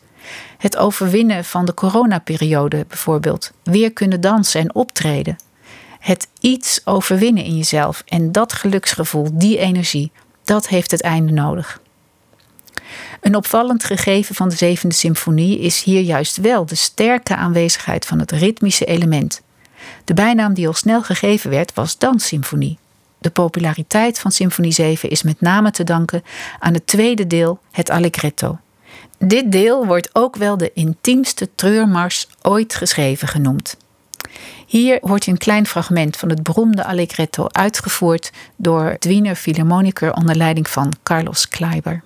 Het 0.59 0.77
overwinnen 0.77 1.45
van 1.45 1.65
de 1.65 1.75
coronaperiode 1.75 2.85
bijvoorbeeld, 2.89 3.53
weer 3.63 3.93
kunnen 3.93 4.21
dansen 4.21 4.61
en 4.61 4.75
optreden. 4.75 5.37
Het 5.99 6.29
iets 6.41 6.81
overwinnen 6.85 7.45
in 7.45 7.57
jezelf 7.57 8.03
en 8.07 8.33
dat 8.33 8.53
geluksgevoel, 8.53 9.29
die 9.33 9.59
energie, 9.59 10.13
dat 10.45 10.69
heeft 10.69 10.91
het 10.91 11.03
einde 11.03 11.33
nodig. 11.33 11.81
Een 13.21 13.37
opvallend 13.37 13.85
gegeven 13.85 14.35
van 14.35 14.49
de 14.49 14.57
zevende 14.57 14.95
symfonie 14.95 15.59
is 15.59 15.83
hier 15.83 16.01
juist 16.01 16.37
wel 16.37 16.67
de 16.67 16.75
sterke 16.75 17.37
aanwezigheid 17.37 18.07
van 18.07 18.19
het 18.19 18.31
ritmische 18.31 18.85
element. 18.85 19.43
De 20.05 20.15
bijnaam 20.15 20.55
die 20.55 20.67
al 20.67 20.75
snel 20.75 21.03
gegeven 21.03 21.51
werd 21.51 21.75
was 21.75 21.99
danssymfonie. 21.99 22.79
De 23.21 23.31
populariteit 23.31 24.19
van 24.19 24.33
Symfonie 24.33 24.73
7 24.73 25.11
is 25.11 25.23
met 25.23 25.41
name 25.41 25.71
te 25.71 25.85
danken 25.85 26.23
aan 26.59 26.75
het 26.75 26.87
tweede 26.87 27.27
deel, 27.27 27.59
het 27.71 27.91
Allegretto. 27.91 28.59
Dit 29.19 29.53
deel 29.53 29.87
wordt 29.87 30.11
ook 30.12 30.37
wel 30.37 30.57
de 30.57 30.73
intiemste 30.73 31.49
treurmars 31.55 32.29
ooit 32.43 32.75
geschreven 32.75 33.29
genoemd. 33.29 33.77
Hier 34.67 34.99
wordt 35.00 35.27
een 35.27 35.39
klein 35.39 35.67
fragment 35.67 36.17
van 36.17 36.29
het 36.29 36.43
beroemde 36.43 36.85
Allegretto 36.85 37.47
uitgevoerd 37.49 38.33
door 38.57 38.85
het 38.85 39.05
Wiener 39.05 39.35
Philharmoniker 39.35 40.15
onder 40.15 40.37
leiding 40.37 40.69
van 40.69 40.93
Carlos 41.03 41.49
Kleiber. 41.49 42.03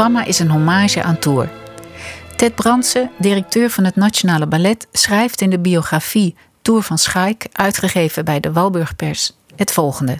Programma 0.00 0.28
is 0.28 0.38
een 0.38 0.50
hommage 0.50 1.02
aan 1.02 1.18
Tour. 1.18 1.50
Ted 2.36 2.54
Brandsen, 2.54 3.10
directeur 3.18 3.70
van 3.70 3.84
het 3.84 3.96
Nationale 3.96 4.46
Ballet, 4.46 4.86
schrijft 4.92 5.40
in 5.40 5.50
de 5.50 5.58
biografie 5.58 6.36
Tour 6.62 6.82
van 6.82 6.98
Schaik, 6.98 7.46
uitgegeven 7.52 8.24
bij 8.24 8.40
de 8.40 8.52
Walburgpers, 8.52 9.32
het 9.56 9.72
volgende. 9.72 10.18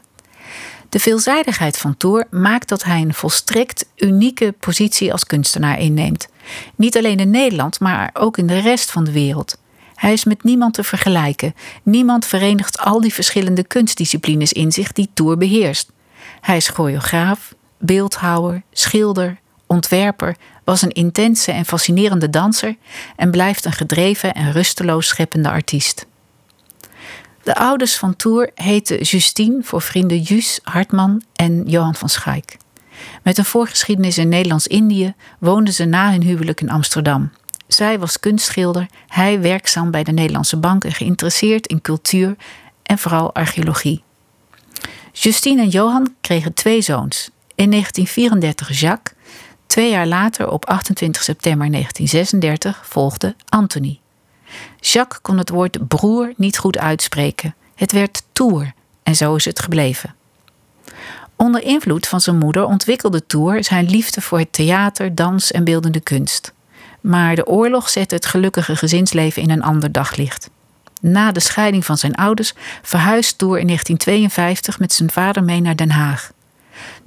De 0.88 0.99
veelzijdigheid 0.99 1.78
van 1.78 1.96
Tour 1.96 2.26
maakt 2.30 2.68
dat 2.68 2.84
hij 2.84 3.00
een 3.00 3.14
volstrekt 3.14 3.87
unieke 3.96 4.54
positie 4.60 5.12
als 5.12 5.25
kunstenaar 5.25 5.78
inneemt. 5.78 6.28
Niet 6.76 6.96
alleen 6.96 7.18
in 7.18 7.30
Nederland, 7.30 7.80
maar 7.80 8.10
ook 8.12 8.38
in 8.38 8.46
de 8.46 8.58
rest 8.58 8.90
van 8.90 9.04
de 9.04 9.12
wereld. 9.12 9.60
Hij 9.94 10.12
is 10.12 10.25
met 10.25 10.44
niemand 10.44 10.75
te 10.75 10.84
vergelijken. 10.84 11.54
Niemand 11.82 12.26
verenigt 12.26 12.78
al 12.78 13.00
die 13.00 13.14
verschillende 13.14 13.64
kunstdisciplines 13.64 14.52
in 14.52 14.72
zich 14.72 14.92
die 14.92 15.10
Tour 15.14 15.37
beheerst. 15.37 15.90
Hij 16.40 16.56
is 16.56 16.68
choreograaf, 16.68 17.54
beeldhouwer, 17.78 18.62
schilder, 18.72 19.39
ontwerper, 19.70 20.36
was 20.64 20.82
een 20.82 20.90
intense 20.90 21.52
en 21.52 21.64
fascinerende 21.64 22.30
danser 22.30 22.76
en 23.16 23.30
blijft 23.30 23.64
een 23.64 23.72
gedreven 23.72 24.34
en 24.34 24.52
rusteloos 24.52 25.06
scheppende 25.06 25.50
artiest. 25.50 26.06
De 27.42 27.54
ouders 27.54 27.96
van 27.96 28.16
Tour 28.16 28.50
heten 28.54 29.02
Justine 29.02 29.62
voor 29.62 29.82
vrienden 29.82 30.18
Jus 30.18 30.60
Hartman 30.62 31.22
en 31.34 31.62
Johan 31.66 31.94
van 31.94 32.08
Schaik. 32.08 32.56
Met 33.22 33.38
een 33.38 33.44
voorgeschiedenis 33.44 34.18
in 34.18 34.28
Nederlands-Indië 34.28 35.14
woonden 35.38 35.74
ze 35.74 35.84
na 35.84 36.10
hun 36.10 36.22
huwelijk 36.22 36.60
in 36.60 36.70
Amsterdam. 36.70 37.30
Zij 37.66 37.98
was 37.98 38.20
kunstschilder, 38.20 38.86
hij 39.06 39.40
werkzaam 39.40 39.90
bij 39.90 40.04
de 40.04 40.12
Nederlandse 40.12 40.56
Bank 40.56 40.84
en 40.84 40.92
geïnteresseerd 40.92 41.66
in 41.66 41.80
cultuur 41.80 42.36
en 42.82 42.98
vooral 42.98 43.34
archeologie. 43.34 44.02
Justine 45.12 45.62
en 45.62 45.68
Johan 45.68 46.14
kregen 46.20 46.54
twee 46.54 46.80
zoons. 46.80 47.30
In 47.54 47.70
1934 47.70 48.80
Jacques, 48.80 49.14
twee 49.70 49.90
jaar 49.90 50.06
later 50.06 50.50
op 50.50 50.64
28 50.64 51.22
september 51.22 51.70
1936 51.70 52.80
volgde 52.86 53.34
Anthony. 53.48 54.00
Jacques 54.80 55.20
kon 55.22 55.38
het 55.38 55.48
woord 55.48 55.88
broer 55.88 56.32
niet 56.36 56.58
goed 56.58 56.78
uitspreken. 56.78 57.54
Het 57.74 57.92
werd 57.92 58.22
Tour 58.32 58.72
en 59.02 59.16
zo 59.16 59.34
is 59.34 59.44
het 59.44 59.60
gebleven. 59.60 60.14
Onder 61.36 61.62
invloed 61.62 62.08
van 62.08 62.20
zijn 62.20 62.38
moeder 62.38 62.64
ontwikkelde 62.64 63.26
Tour 63.26 63.64
zijn 63.64 63.90
liefde 63.90 64.20
voor 64.20 64.38
het 64.38 64.52
theater, 64.52 65.14
dans 65.14 65.50
en 65.50 65.64
beeldende 65.64 66.00
kunst. 66.00 66.52
Maar 67.00 67.34
de 67.34 67.46
oorlog 67.46 67.88
zette 67.88 68.14
het 68.14 68.26
gelukkige 68.26 68.76
gezinsleven 68.76 69.42
in 69.42 69.50
een 69.50 69.62
ander 69.62 69.92
daglicht. 69.92 70.50
Na 71.00 71.32
de 71.32 71.40
scheiding 71.40 71.84
van 71.84 71.96
zijn 71.96 72.14
ouders 72.14 72.54
verhuisde 72.82 73.36
Tour 73.36 73.58
in 73.58 73.66
1952 73.66 74.78
met 74.78 74.92
zijn 74.92 75.10
vader 75.10 75.44
mee 75.44 75.60
naar 75.60 75.76
Den 75.76 75.90
Haag. 75.90 76.32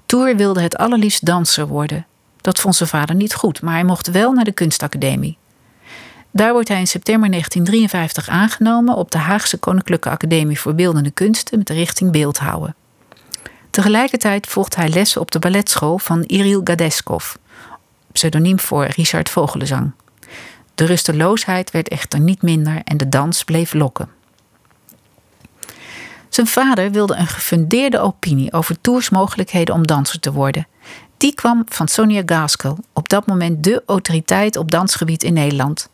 Tour 0.06 0.36
wilde 0.36 0.62
het 0.62 0.78
allerliefst 0.78 1.26
danser 1.26 1.68
worden. 1.68 2.06
Dat 2.44 2.60
vond 2.60 2.76
zijn 2.76 2.90
vader 2.90 3.16
niet 3.16 3.34
goed, 3.34 3.62
maar 3.62 3.74
hij 3.74 3.84
mocht 3.84 4.12
wel 4.12 4.32
naar 4.32 4.44
de 4.44 4.52
kunstacademie. 4.52 5.38
Daar 6.32 6.54
wordt 6.54 6.68
hij 6.68 6.80
in 6.80 6.88
september 6.88 7.30
1953 7.30 8.30
aangenomen 8.30 8.96
op 8.96 9.12
de 9.12 9.18
Haagse 9.18 9.58
Koninklijke 9.58 10.10
Academie 10.10 10.60
voor 10.60 10.76
Beeldende 10.76 11.12
Kunsten 11.12 11.58
met 11.58 11.68
de 11.68 11.74
richting 11.74 12.12
beeldhouwen. 12.12 12.76
Tegelijkertijd 13.70 14.48
volgt 14.48 14.76
hij 14.76 14.90
lessen 14.90 15.22
op 15.22 15.32
de 15.32 15.40
balletschool 15.40 15.98
van 15.98 16.24
Iril 16.24 16.62
Gadeskov, 16.64 17.34
pseudoniem 18.12 18.60
voor 18.60 18.86
Richard 18.86 19.30
Vogelenzang. 19.30 19.92
De 20.76 20.86
rusteloosheid 20.86 21.72
werd 21.72 21.88
echter 21.88 22.20
niet 22.20 22.42
minder 22.42 22.82
en 22.84 22.98
de 22.98 23.10
dans 23.10 23.44
bleef 23.44 23.74
lokken. 23.74 24.10
Zijn 26.30 26.48
vader 26.48 26.92
wilde 26.92 27.16
een 27.16 27.28
gefundeerde 27.28 28.00
opinie 28.00 28.54
over 28.54 28.82
Tours 28.82 29.10
mogelijkheden 29.10 29.76
om 29.76 29.88
danser 29.88 30.20
te 30.20 30.32
worden. 30.32 30.68
Die 31.24 31.34
kwam 31.34 31.64
van 31.66 31.88
Sonia 31.88 32.22
Gaskell, 32.26 32.76
op 32.94 33.10
dat 33.10 33.26
moment 33.26 33.64
de 33.64 33.84
autoriteit 33.86 34.58
op 34.58 34.72
dansgebied 34.72 35.24
in 35.24 35.34
Nederland. 35.34 35.90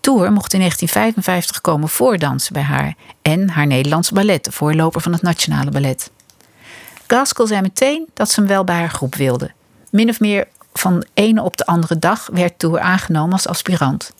Tour 0.00 0.32
mocht 0.32 0.52
in 0.52 0.58
1955 0.58 1.60
komen 1.60 1.88
voordansen 1.88 2.52
bij 2.52 2.62
haar 2.62 2.94
en 3.22 3.48
haar 3.50 3.66
Nederlandse 3.66 4.14
ballet, 4.14 4.44
de 4.44 4.52
voorloper 4.52 5.00
van 5.00 5.12
het 5.12 5.22
Nationale 5.22 5.70
Ballet. 5.70 6.10
Gaskell 7.06 7.46
zei 7.46 7.60
meteen 7.60 8.08
dat 8.14 8.30
ze 8.30 8.40
hem 8.40 8.48
wel 8.48 8.64
bij 8.64 8.76
haar 8.76 8.90
groep 8.90 9.14
wilde. 9.14 9.50
Min 9.90 10.08
of 10.08 10.20
meer 10.20 10.48
van 10.72 11.00
de 11.00 11.06
ene 11.14 11.42
op 11.42 11.56
de 11.56 11.66
andere 11.66 11.98
dag 11.98 12.28
werd 12.32 12.58
Tour 12.58 12.80
aangenomen 12.80 13.32
als 13.32 13.48
aspirant. 13.48 14.12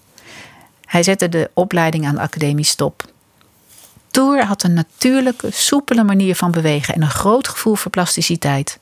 Hij 0.84 1.02
zette 1.02 1.28
de 1.28 1.50
opleiding 1.54 2.06
aan 2.06 2.14
de 2.14 2.20
academie 2.20 2.64
stop. 2.64 3.04
Tour 4.10 4.44
had 4.44 4.62
een 4.62 4.74
natuurlijke, 4.74 5.50
soepele 5.50 6.04
manier 6.04 6.36
van 6.36 6.50
bewegen 6.50 6.94
en 6.94 7.02
een 7.02 7.10
groot 7.10 7.48
gevoel 7.48 7.74
voor 7.74 7.90
plasticiteit. 7.90 8.78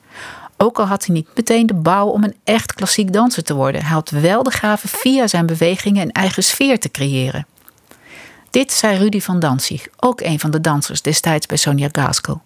Ook 0.61 0.79
al 0.79 0.85
had 0.85 1.05
hij 1.05 1.15
niet 1.15 1.27
meteen 1.35 1.67
de 1.67 1.73
bouw 1.73 2.07
om 2.07 2.23
een 2.23 2.35
echt 2.43 2.73
klassiek 2.73 3.13
danser 3.13 3.43
te 3.43 3.53
worden, 3.53 3.81
hij 3.81 3.91
had 3.91 4.09
wel 4.09 4.43
de 4.43 4.51
gave 4.51 4.87
via 4.87 5.27
zijn 5.27 5.45
bewegingen 5.45 6.01
een 6.01 6.11
eigen 6.11 6.43
sfeer 6.43 6.79
te 6.79 6.91
creëren. 6.91 7.47
Dit 8.49 8.71
zei 8.71 8.97
Rudy 8.97 9.19
van 9.19 9.39
Danzig, 9.39 9.87
ook 9.97 10.21
een 10.21 10.39
van 10.39 10.51
de 10.51 10.61
dansers 10.61 11.01
destijds 11.01 11.45
bij 11.45 11.57
Sonia 11.57 11.89
Gaskell. 11.91 12.37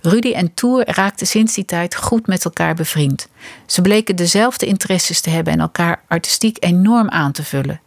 Rudy 0.00 0.32
en 0.32 0.54
Tour 0.54 0.90
raakten 0.90 1.26
sinds 1.26 1.54
die 1.54 1.64
tijd 1.64 1.96
goed 1.96 2.26
met 2.26 2.44
elkaar 2.44 2.74
bevriend. 2.74 3.28
Ze 3.66 3.82
bleken 3.82 4.16
dezelfde 4.16 4.66
interesses 4.66 5.20
te 5.20 5.30
hebben 5.30 5.52
en 5.52 5.60
elkaar 5.60 6.02
artistiek 6.08 6.56
enorm 6.60 7.08
aan 7.08 7.32
te 7.32 7.44
vullen. 7.44 7.80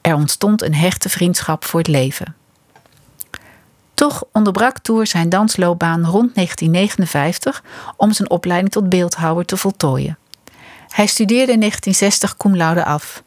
Er 0.00 0.14
ontstond 0.14 0.62
een 0.62 0.74
hechte 0.74 1.08
vriendschap 1.08 1.64
voor 1.64 1.80
het 1.80 1.88
leven. 1.88 2.34
Toch 3.96 4.24
onderbrak 4.32 4.78
Tour 4.78 5.06
zijn 5.06 5.28
dansloopbaan 5.28 6.04
rond 6.04 6.34
1959 6.34 7.62
om 7.96 8.12
zijn 8.12 8.30
opleiding 8.30 8.72
tot 8.72 8.88
beeldhouwer 8.88 9.44
te 9.44 9.56
voltooien. 9.56 10.18
Hij 10.88 11.06
studeerde 11.06 11.52
in 11.52 11.60
1960 11.60 12.36
cum 12.36 12.56
laude 12.56 12.84
af. 12.84 13.22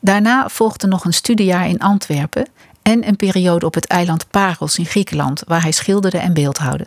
Daarna 0.00 0.48
volgde 0.48 0.86
nog 0.86 1.04
een 1.04 1.12
studiejaar 1.12 1.68
in 1.68 1.78
Antwerpen 1.78 2.48
en 2.82 3.08
een 3.08 3.16
periode 3.16 3.66
op 3.66 3.74
het 3.74 3.86
eiland 3.86 4.30
Paros 4.30 4.78
in 4.78 4.86
Griekenland, 4.86 5.42
waar 5.46 5.62
hij 5.62 5.72
schilderde 5.72 6.18
en 6.18 6.34
beeldhouwde. 6.34 6.86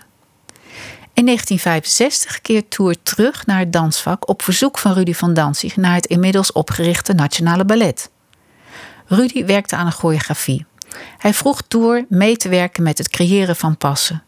In 1.13 1.25
1965 1.25 2.41
keert 2.41 2.71
Tour 2.71 2.95
terug 3.03 3.45
naar 3.45 3.59
het 3.59 3.73
dansvak 3.73 4.29
op 4.29 4.41
verzoek 4.41 4.77
van 4.77 4.93
Rudy 4.93 5.13
van 5.13 5.33
Danzig 5.33 5.75
naar 5.75 5.95
het 5.95 6.05
inmiddels 6.05 6.51
opgerichte 6.51 7.13
Nationale 7.13 7.65
Ballet. 7.65 8.09
Rudy 9.05 9.45
werkte 9.45 9.75
aan 9.75 9.85
een 9.85 9.91
choreografie. 9.91 10.65
Hij 11.17 11.33
vroeg 11.33 11.61
Tour 11.67 12.05
mee 12.09 12.37
te 12.37 12.49
werken 12.49 12.83
met 12.83 12.97
het 12.97 13.09
creëren 13.09 13.55
van 13.55 13.77
passen. 13.77 14.23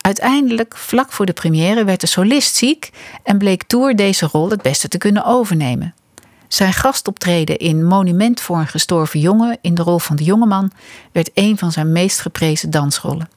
Uiteindelijk, 0.00 0.76
vlak 0.76 1.12
voor 1.12 1.26
de 1.26 1.32
première, 1.32 1.84
werd 1.84 2.00
de 2.00 2.06
solist 2.06 2.54
ziek 2.54 2.90
en 3.22 3.38
bleek 3.38 3.62
Tour 3.62 3.96
deze 3.96 4.26
rol 4.32 4.50
het 4.50 4.62
beste 4.62 4.88
te 4.88 4.98
kunnen 4.98 5.24
overnemen. 5.24 5.94
Zijn 6.48 6.72
gastoptreden 6.72 7.56
in 7.58 7.84
Monument 7.84 8.40
voor 8.40 8.58
een 8.58 8.66
gestorven 8.66 9.20
jongen 9.20 9.58
in 9.60 9.74
de 9.74 9.82
rol 9.82 9.98
van 9.98 10.16
de 10.16 10.24
jongeman 10.24 10.72
werd 11.12 11.30
een 11.34 11.58
van 11.58 11.72
zijn 11.72 11.92
meest 11.92 12.20
geprezen 12.20 12.70
dansrollen. 12.70 13.28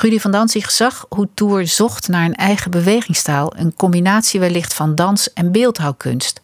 Rudy 0.00 0.18
van 0.18 0.30
Danzig 0.30 0.70
zag 0.70 1.06
hoe 1.08 1.28
Tour 1.34 1.66
zocht 1.66 2.08
naar 2.08 2.24
een 2.24 2.34
eigen 2.34 2.70
bewegingstaal, 2.70 3.52
een 3.56 3.74
combinatie 3.74 4.40
wellicht 4.40 4.74
van 4.74 4.94
dans 4.94 5.32
en 5.32 5.52
beeldhouwkunst. 5.52 6.40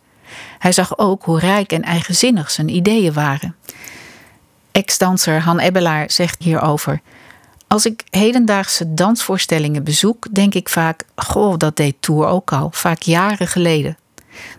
Hij 0.58 0.72
zag 0.72 0.98
ook 0.98 1.24
hoe 1.24 1.38
rijk 1.38 1.72
en 1.72 1.82
eigenzinnig 1.82 2.50
zijn 2.50 2.68
ideeën 2.68 3.12
waren. 3.12 3.54
Ex-danser 4.76 5.40
Han 5.40 5.58
Ebbelaar 5.58 6.10
zegt 6.10 6.42
hierover: 6.42 7.00
Als 7.66 7.86
ik 7.86 8.02
hedendaagse 8.10 8.94
dansvoorstellingen 8.94 9.84
bezoek, 9.84 10.34
denk 10.34 10.54
ik 10.54 10.68
vaak: 10.68 11.04
Goh, 11.14 11.56
dat 11.56 11.76
deed 11.76 11.96
Tour 12.00 12.26
ook 12.26 12.52
al, 12.52 12.68
vaak 12.72 13.02
jaren 13.02 13.46
geleden. 13.46 13.96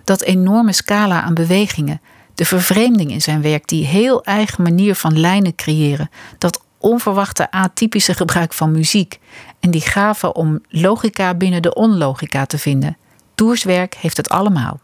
Dat 0.03 0.21
enorme 0.21 0.73
scala 0.73 1.21
aan 1.21 1.33
bewegingen, 1.33 2.01
de 2.35 2.45
vervreemding 2.45 3.11
in 3.11 3.21
zijn 3.21 3.41
werk, 3.41 3.67
die 3.67 3.85
heel 3.85 4.23
eigen 4.23 4.63
manier 4.63 4.95
van 4.95 5.19
lijnen 5.19 5.55
creëren, 5.55 6.09
dat 6.37 6.63
onverwachte 6.77 7.51
atypische 7.51 8.13
gebruik 8.13 8.53
van 8.53 8.71
muziek 8.71 9.19
en 9.59 9.71
die 9.71 9.81
gave 9.81 10.33
om 10.33 10.59
logica 10.69 11.33
binnen 11.33 11.61
de 11.61 11.73
onlogica 11.73 12.45
te 12.45 12.57
vinden. 12.57 12.97
Tours 13.35 13.63
werk 13.63 13.95
heeft 13.95 14.17
het 14.17 14.29
allemaal. 14.29 14.79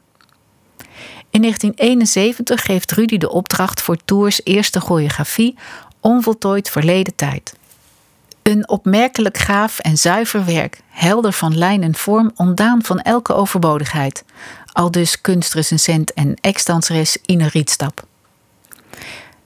In 1.34 1.42
1971 1.42 2.62
geeft 2.62 2.92
Rudy 2.92 3.18
de 3.18 3.32
opdracht 3.32 3.82
voor 3.82 3.98
Tours 4.06 4.42
eerste 4.44 4.80
choreografie 4.80 5.58
Onvoltooid 6.00 6.70
Verleden 6.70 7.16
Tijd. 7.16 7.56
Een 8.44 8.70
opmerkelijk 8.70 9.38
gaaf 9.38 9.80
en 9.80 9.98
zuiver 9.98 10.46
werk, 10.46 10.82
helder 10.90 11.34
van 11.34 11.58
lijn 11.58 11.84
en 11.84 11.96
vorm, 11.96 12.32
ontdaan 12.36 12.84
van 12.84 13.00
elke 13.00 13.34
overbodigheid. 13.34 14.24
Al 14.72 14.92
dus 14.92 15.22
kunstrecensent 15.22 16.14
en 16.14 16.36
ex-danseres 16.42 17.18
Ine 17.26 17.48
Rietstap. 17.48 18.06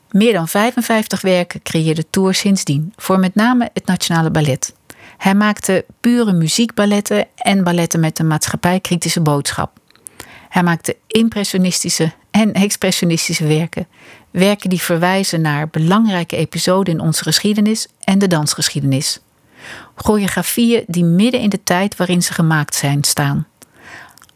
Meer 0.09 0.33
dan 0.33 0.47
55 0.47 1.21
werken 1.21 1.61
creëerde 1.61 2.09
Tour 2.09 2.33
sindsdien, 2.33 2.93
voor 2.95 3.19
met 3.19 3.35
name 3.35 3.69
het 3.73 3.85
Nationale 3.85 4.31
Ballet. 4.31 4.73
Hij 5.17 5.35
maakte 5.35 5.85
pure 5.99 6.33
muziekballetten 6.33 7.27
en 7.35 7.63
balletten 7.63 7.99
met 7.99 8.19
een 8.19 8.27
maatschappijkritische 8.27 9.21
boodschap. 9.21 9.79
Hij 10.57 10.65
maakte 10.65 10.95
impressionistische 11.07 12.11
en 12.31 12.53
expressionistische 12.53 13.47
werken. 13.47 13.87
Werken 14.31 14.69
die 14.69 14.81
verwijzen 14.81 15.41
naar 15.41 15.69
belangrijke 15.69 16.35
episoden 16.35 16.93
in 16.93 16.99
onze 16.99 17.23
geschiedenis 17.23 17.87
en 18.03 18.19
de 18.19 18.27
dansgeschiedenis. 18.27 19.19
Choreografieën 19.95 20.83
die 20.87 21.03
midden 21.03 21.41
in 21.41 21.49
de 21.49 21.63
tijd 21.63 21.95
waarin 21.95 22.23
ze 22.23 22.33
gemaakt 22.33 22.75
zijn 22.75 23.03
staan. 23.03 23.47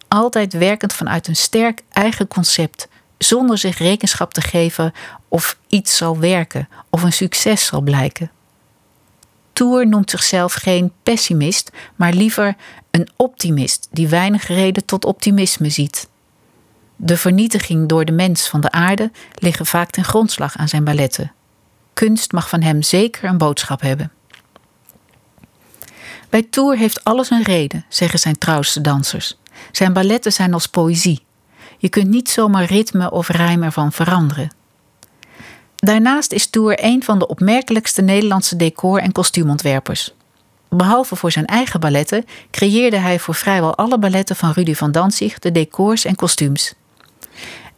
altijd 0.07 0.53
werkend 0.53 0.93
vanuit 0.93 1.27
een 1.27 1.35
sterk 1.35 1.81
eigen 1.91 2.27
concept, 2.27 2.87
zonder 3.17 3.57
zich 3.57 3.77
rekenschap 3.77 4.33
te 4.33 4.41
geven 4.41 4.93
of 5.27 5.57
iets 5.67 5.97
zal 5.97 6.19
werken 6.19 6.69
of 6.89 7.03
een 7.03 7.13
succes 7.13 7.65
zal 7.65 7.81
blijken. 7.81 8.31
Tour 9.53 9.87
noemt 9.87 10.09
zichzelf 10.09 10.53
geen 10.53 10.91
pessimist, 11.03 11.71
maar 11.95 12.13
liever 12.13 12.55
een 12.91 13.09
optimist 13.15 13.87
die 13.91 14.07
weinig 14.07 14.47
reden 14.47 14.85
tot 14.85 15.05
optimisme 15.05 15.69
ziet. 15.69 16.09
De 17.03 17.17
vernietiging 17.17 17.87
door 17.87 18.05
de 18.05 18.11
mens 18.11 18.47
van 18.47 18.61
de 18.61 18.71
aarde 18.71 19.11
liggen 19.33 19.65
vaak 19.65 19.89
ten 19.89 20.03
grondslag 20.03 20.57
aan 20.57 20.67
zijn 20.67 20.83
balletten. 20.83 21.31
Kunst 21.93 22.31
mag 22.31 22.49
van 22.49 22.61
hem 22.61 22.81
zeker 22.81 23.23
een 23.23 23.37
boodschap 23.37 23.81
hebben. 23.81 24.11
Bij 26.29 26.43
Tour 26.49 26.77
heeft 26.77 27.03
alles 27.03 27.29
een 27.29 27.43
reden, 27.43 27.85
zeggen 27.89 28.19
zijn 28.19 28.37
trouwste 28.37 28.81
dansers. 28.81 29.37
Zijn 29.71 29.93
balletten 29.93 30.33
zijn 30.33 30.53
als 30.53 30.67
poëzie. 30.67 31.23
Je 31.77 31.89
kunt 31.89 32.07
niet 32.07 32.29
zomaar 32.29 32.65
ritme 32.65 33.11
of 33.11 33.27
rijm 33.27 33.63
ervan 33.63 33.91
veranderen. 33.91 34.55
Daarnaast 35.75 36.31
is 36.31 36.49
Tour 36.49 36.83
een 36.83 37.03
van 37.03 37.19
de 37.19 37.27
opmerkelijkste 37.27 38.01
Nederlandse 38.01 38.55
decor- 38.55 39.01
en 39.01 39.11
kostuumontwerpers. 39.11 40.13
Behalve 40.69 41.15
voor 41.15 41.31
zijn 41.31 41.45
eigen 41.45 41.79
balletten 41.79 42.25
creëerde 42.51 42.97
hij 42.97 43.19
voor 43.19 43.35
vrijwel 43.35 43.75
alle 43.75 43.99
balletten 43.99 44.35
van 44.35 44.51
Rudy 44.51 44.73
van 44.73 44.91
Danzig 44.91 45.39
de 45.39 45.51
decors 45.51 46.05
en 46.05 46.15
kostuums. 46.15 46.73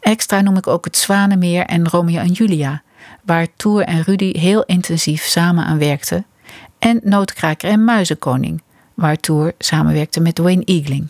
Extra 0.03 0.41
noem 0.41 0.57
ik 0.57 0.67
ook 0.67 0.85
het 0.85 0.97
Zwanenmeer 0.97 1.65
en 1.65 1.89
Romeo 1.89 2.19
en 2.19 2.31
Julia, 2.31 2.81
waar 3.25 3.47
Tour 3.55 3.83
en 3.83 4.01
Rudy 4.01 4.39
heel 4.39 4.63
intensief 4.63 5.23
samen 5.23 5.65
aan 5.65 5.77
werkten, 5.77 6.25
en 6.79 6.99
Nootkraker 7.03 7.69
en 7.69 7.83
Muizenkoning, 7.83 8.61
waar 8.93 9.17
Tour 9.17 9.53
samenwerkte 9.57 10.19
met 10.19 10.37
Wayne 10.37 10.63
Eagling. 10.63 11.07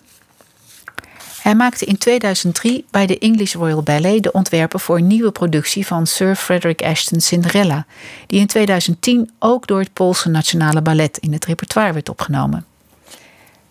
Hij 1.42 1.56
maakte 1.56 1.86
in 1.86 1.98
2003 1.98 2.86
bij 2.92 3.06
de 3.06 3.20
English 3.20 3.54
Royal 3.54 3.84
Ballet 3.84 4.24
de 4.24 4.32
ontwerpen 4.32 4.80
voor 4.80 4.98
een 4.98 5.08
nieuwe 5.08 5.32
productie 5.32 5.86
van 5.88 6.08
Sir 6.08 6.36
Frederick 6.36 6.82
Ashton's 6.84 7.28
Cinderella, 7.28 7.86
die 8.28 8.40
in 8.40 8.48
2010 8.48 9.32
ook 9.40 9.68
door 9.68 9.80
het 9.80 9.94
Poolse 9.94 10.30
Nationale 10.30 10.82
Ballet 10.82 11.18
in 11.18 11.34
het 11.34 11.46
repertoire 11.46 11.94
werd 11.94 12.10
opgenomen. 12.10 12.66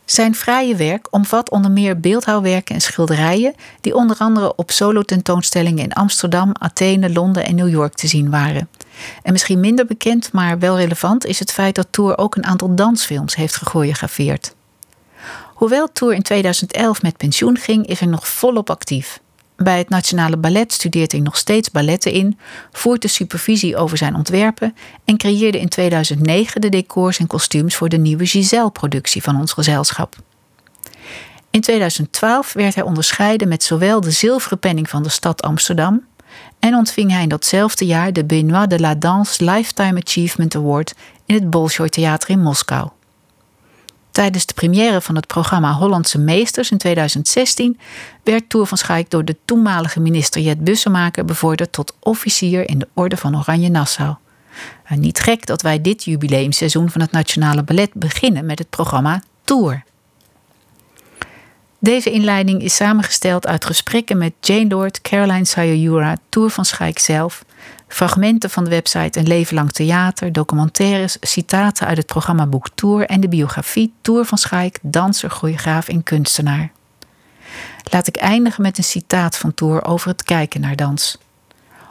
Zijn 0.05 0.35
vrije 0.35 0.77
werk 0.77 1.07
omvat 1.11 1.51
onder 1.51 1.71
meer 1.71 2.01
beeldhouwwerken 2.01 2.75
en 2.75 2.81
schilderijen, 2.81 3.55
die 3.81 3.95
onder 3.95 4.17
andere 4.19 4.57
op 4.57 4.71
solo-tentoonstellingen 4.71 5.85
in 5.85 5.93
Amsterdam, 5.93 6.51
Athene, 6.59 7.13
Londen 7.13 7.45
en 7.45 7.55
New 7.55 7.69
York 7.69 7.95
te 7.95 8.07
zien 8.07 8.31
waren. 8.31 8.69
En 9.23 9.33
misschien 9.33 9.61
minder 9.61 9.87
bekend, 9.87 10.33
maar 10.33 10.59
wel 10.59 10.79
relevant, 10.79 11.27
is 11.27 11.39
het 11.39 11.53
feit 11.53 11.75
dat 11.75 11.87
Tour 11.91 12.19
ook 12.19 12.35
een 12.35 12.47
aantal 12.47 12.75
dansfilms 12.75 13.37
heeft 13.37 13.57
gechoreografeerd. 13.57 14.55
Hoewel 15.55 15.93
Tour 15.93 16.15
in 16.15 16.23
2011 16.23 17.03
met 17.03 17.17
pensioen 17.17 17.57
ging, 17.57 17.87
is 17.87 17.99
hij 17.99 18.09
nog 18.09 18.29
volop 18.29 18.71
actief. 18.71 19.21
Bij 19.63 19.79
het 19.79 19.89
Nationale 19.89 20.37
Ballet 20.37 20.73
studeert 20.73 21.13
hij 21.13 21.21
nog 21.21 21.37
steeds 21.37 21.71
balletten 21.71 22.13
in, 22.13 22.39
voert 22.73 23.03
de 23.03 23.09
supervisie 23.09 23.77
over 23.77 23.97
zijn 23.97 24.15
ontwerpen 24.15 24.75
en 25.05 25.17
creëerde 25.17 25.61
in 25.61 25.69
2009 25.69 26.61
de 26.61 26.69
decors 26.69 27.19
en 27.19 27.27
kostuums 27.27 27.77
voor 27.77 27.89
de 27.89 27.99
nieuwe 27.99 28.27
Giselle-productie 28.27 29.23
van 29.23 29.41
ons 29.41 29.53
gezelschap. 29.53 30.17
In 31.51 31.61
2012 31.61 32.53
werd 32.53 32.75
hij 32.75 32.85
onderscheiden 32.85 33.49
met 33.49 33.63
zowel 33.63 34.01
de 34.01 34.11
zilveren 34.11 34.59
penning 34.59 34.89
van 34.89 35.03
de 35.03 35.09
stad 35.09 35.43
Amsterdam 35.43 36.05
en 36.59 36.75
ontving 36.75 37.11
hij 37.11 37.23
in 37.23 37.29
datzelfde 37.29 37.87
jaar 37.87 38.13
de 38.13 38.25
Benoît 38.25 38.69
de 38.69 38.81
la 38.81 38.95
Danse 38.95 39.45
Lifetime 39.45 40.01
Achievement 40.05 40.55
Award 40.55 40.95
in 41.27 41.35
het 41.35 41.51
Bolshoi 41.51 41.89
Theater 41.89 42.31
in 42.31 42.41
Moskou. 42.41 42.89
Tijdens 44.13 44.47
de 44.47 44.55
première 44.55 45.01
van 45.01 45.15
het 45.15 45.27
programma 45.27 45.73
Hollandse 45.73 46.19
Meesters 46.19 46.71
in 46.71 46.79
2016 46.79 47.79
werd 48.23 48.49
Toer 48.49 48.67
van 48.67 48.79
Schaik 48.79 49.11
door 49.11 49.25
de 49.25 49.37
toenmalige 49.45 50.01
minister 50.01 50.41
Jet 50.41 50.65
Bussemaker 50.65 51.25
bevorderd 51.25 51.73
tot 51.73 51.97
officier 52.01 52.69
in 52.69 52.79
de 52.79 52.89
Orde 52.95 53.17
van 53.17 53.37
Oranje 53.37 53.69
Nassau. 53.69 54.15
En 54.85 55.01
niet 55.01 55.19
gek 55.19 55.47
dat 55.47 55.63
wij 55.63 55.81
dit 55.81 56.05
jubileumseizoen 56.05 56.91
van 56.91 57.01
het 57.01 57.11
Nationale 57.11 57.63
Ballet 57.63 57.95
beginnen 57.95 58.47
met 58.47 58.59
het 58.59 58.71
programma 58.71 59.23
Tour. 59.45 59.85
Deze 61.79 62.11
inleiding 62.11 62.63
is 62.63 62.77
samengesteld 62.77 63.47
uit 63.47 63.65
gesprekken 63.65 64.19
met 64.19 64.33
Jane 64.41 64.69
Lord, 64.69 65.01
Caroline 65.01 65.45
Sayayura, 65.45 66.17
Tour 66.29 66.51
van 66.51 66.65
Schaik 66.65 66.99
zelf, 66.99 67.45
fragmenten 67.93 68.51
van 68.51 68.65
de 68.65 68.71
website 68.71 69.19
Een 69.19 69.27
leven 69.27 69.55
lang 69.55 69.73
theater, 69.73 70.33
documentaires, 70.33 71.17
citaten 71.21 71.87
uit 71.87 71.97
het 71.97 72.07
programmaboek 72.07 72.69
Tour 72.75 73.07
en 73.07 73.21
de 73.21 73.29
biografie 73.29 73.93
Tour 74.01 74.25
van 74.25 74.39
Schaik, 74.39 74.79
danser, 74.83 75.31
choreograaf 75.31 75.89
en 75.89 76.03
kunstenaar. 76.03 76.73
Laat 77.91 78.07
ik 78.07 78.17
eindigen 78.17 78.63
met 78.63 78.79
een 78.79 78.85
citaat 78.85 79.37
van 79.37 79.55
Tour 79.55 79.85
over 79.85 80.09
het 80.09 80.23
kijken 80.23 80.61
naar 80.61 80.77
dans. 80.77 81.19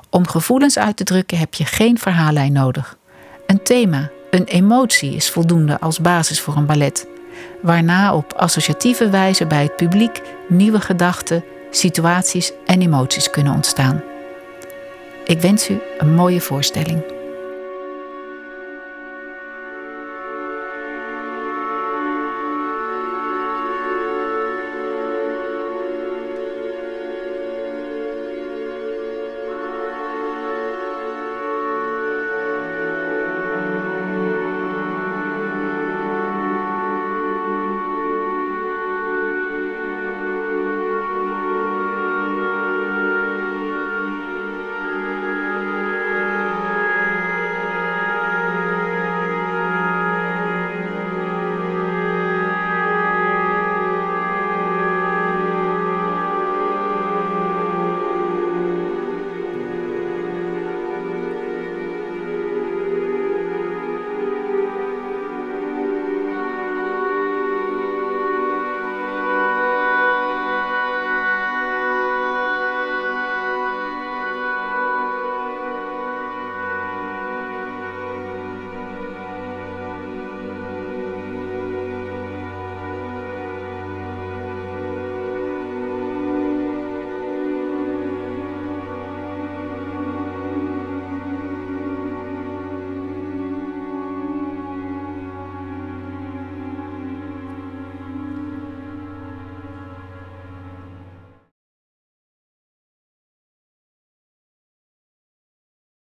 Om 0.09 0.27
gevoelens 0.27 0.77
uit 0.77 0.97
te 0.97 1.03
drukken 1.03 1.37
heb 1.37 1.53
je 1.53 1.65
geen 1.65 1.99
verhaallijn 1.99 2.53
nodig. 2.53 2.97
Een 3.47 3.63
thema, 3.63 4.09
een 4.31 4.45
emotie 4.45 5.15
is 5.15 5.29
voldoende 5.29 5.79
als 5.79 5.99
basis 5.99 6.41
voor 6.41 6.55
een 6.55 6.65
ballet, 6.65 7.07
waarna 7.61 8.15
op 8.15 8.33
associatieve 8.33 9.09
wijze 9.09 9.45
bij 9.45 9.63
het 9.63 9.75
publiek 9.75 10.21
nieuwe 10.47 10.79
gedachten, 10.79 11.43
situaties 11.71 12.51
en 12.65 12.81
emoties 12.81 13.29
kunnen 13.29 13.53
ontstaan. 13.53 14.10
Ik 15.31 15.41
wens 15.41 15.69
u 15.69 15.79
een 15.97 16.13
mooie 16.13 16.41
voorstelling. 16.41 17.20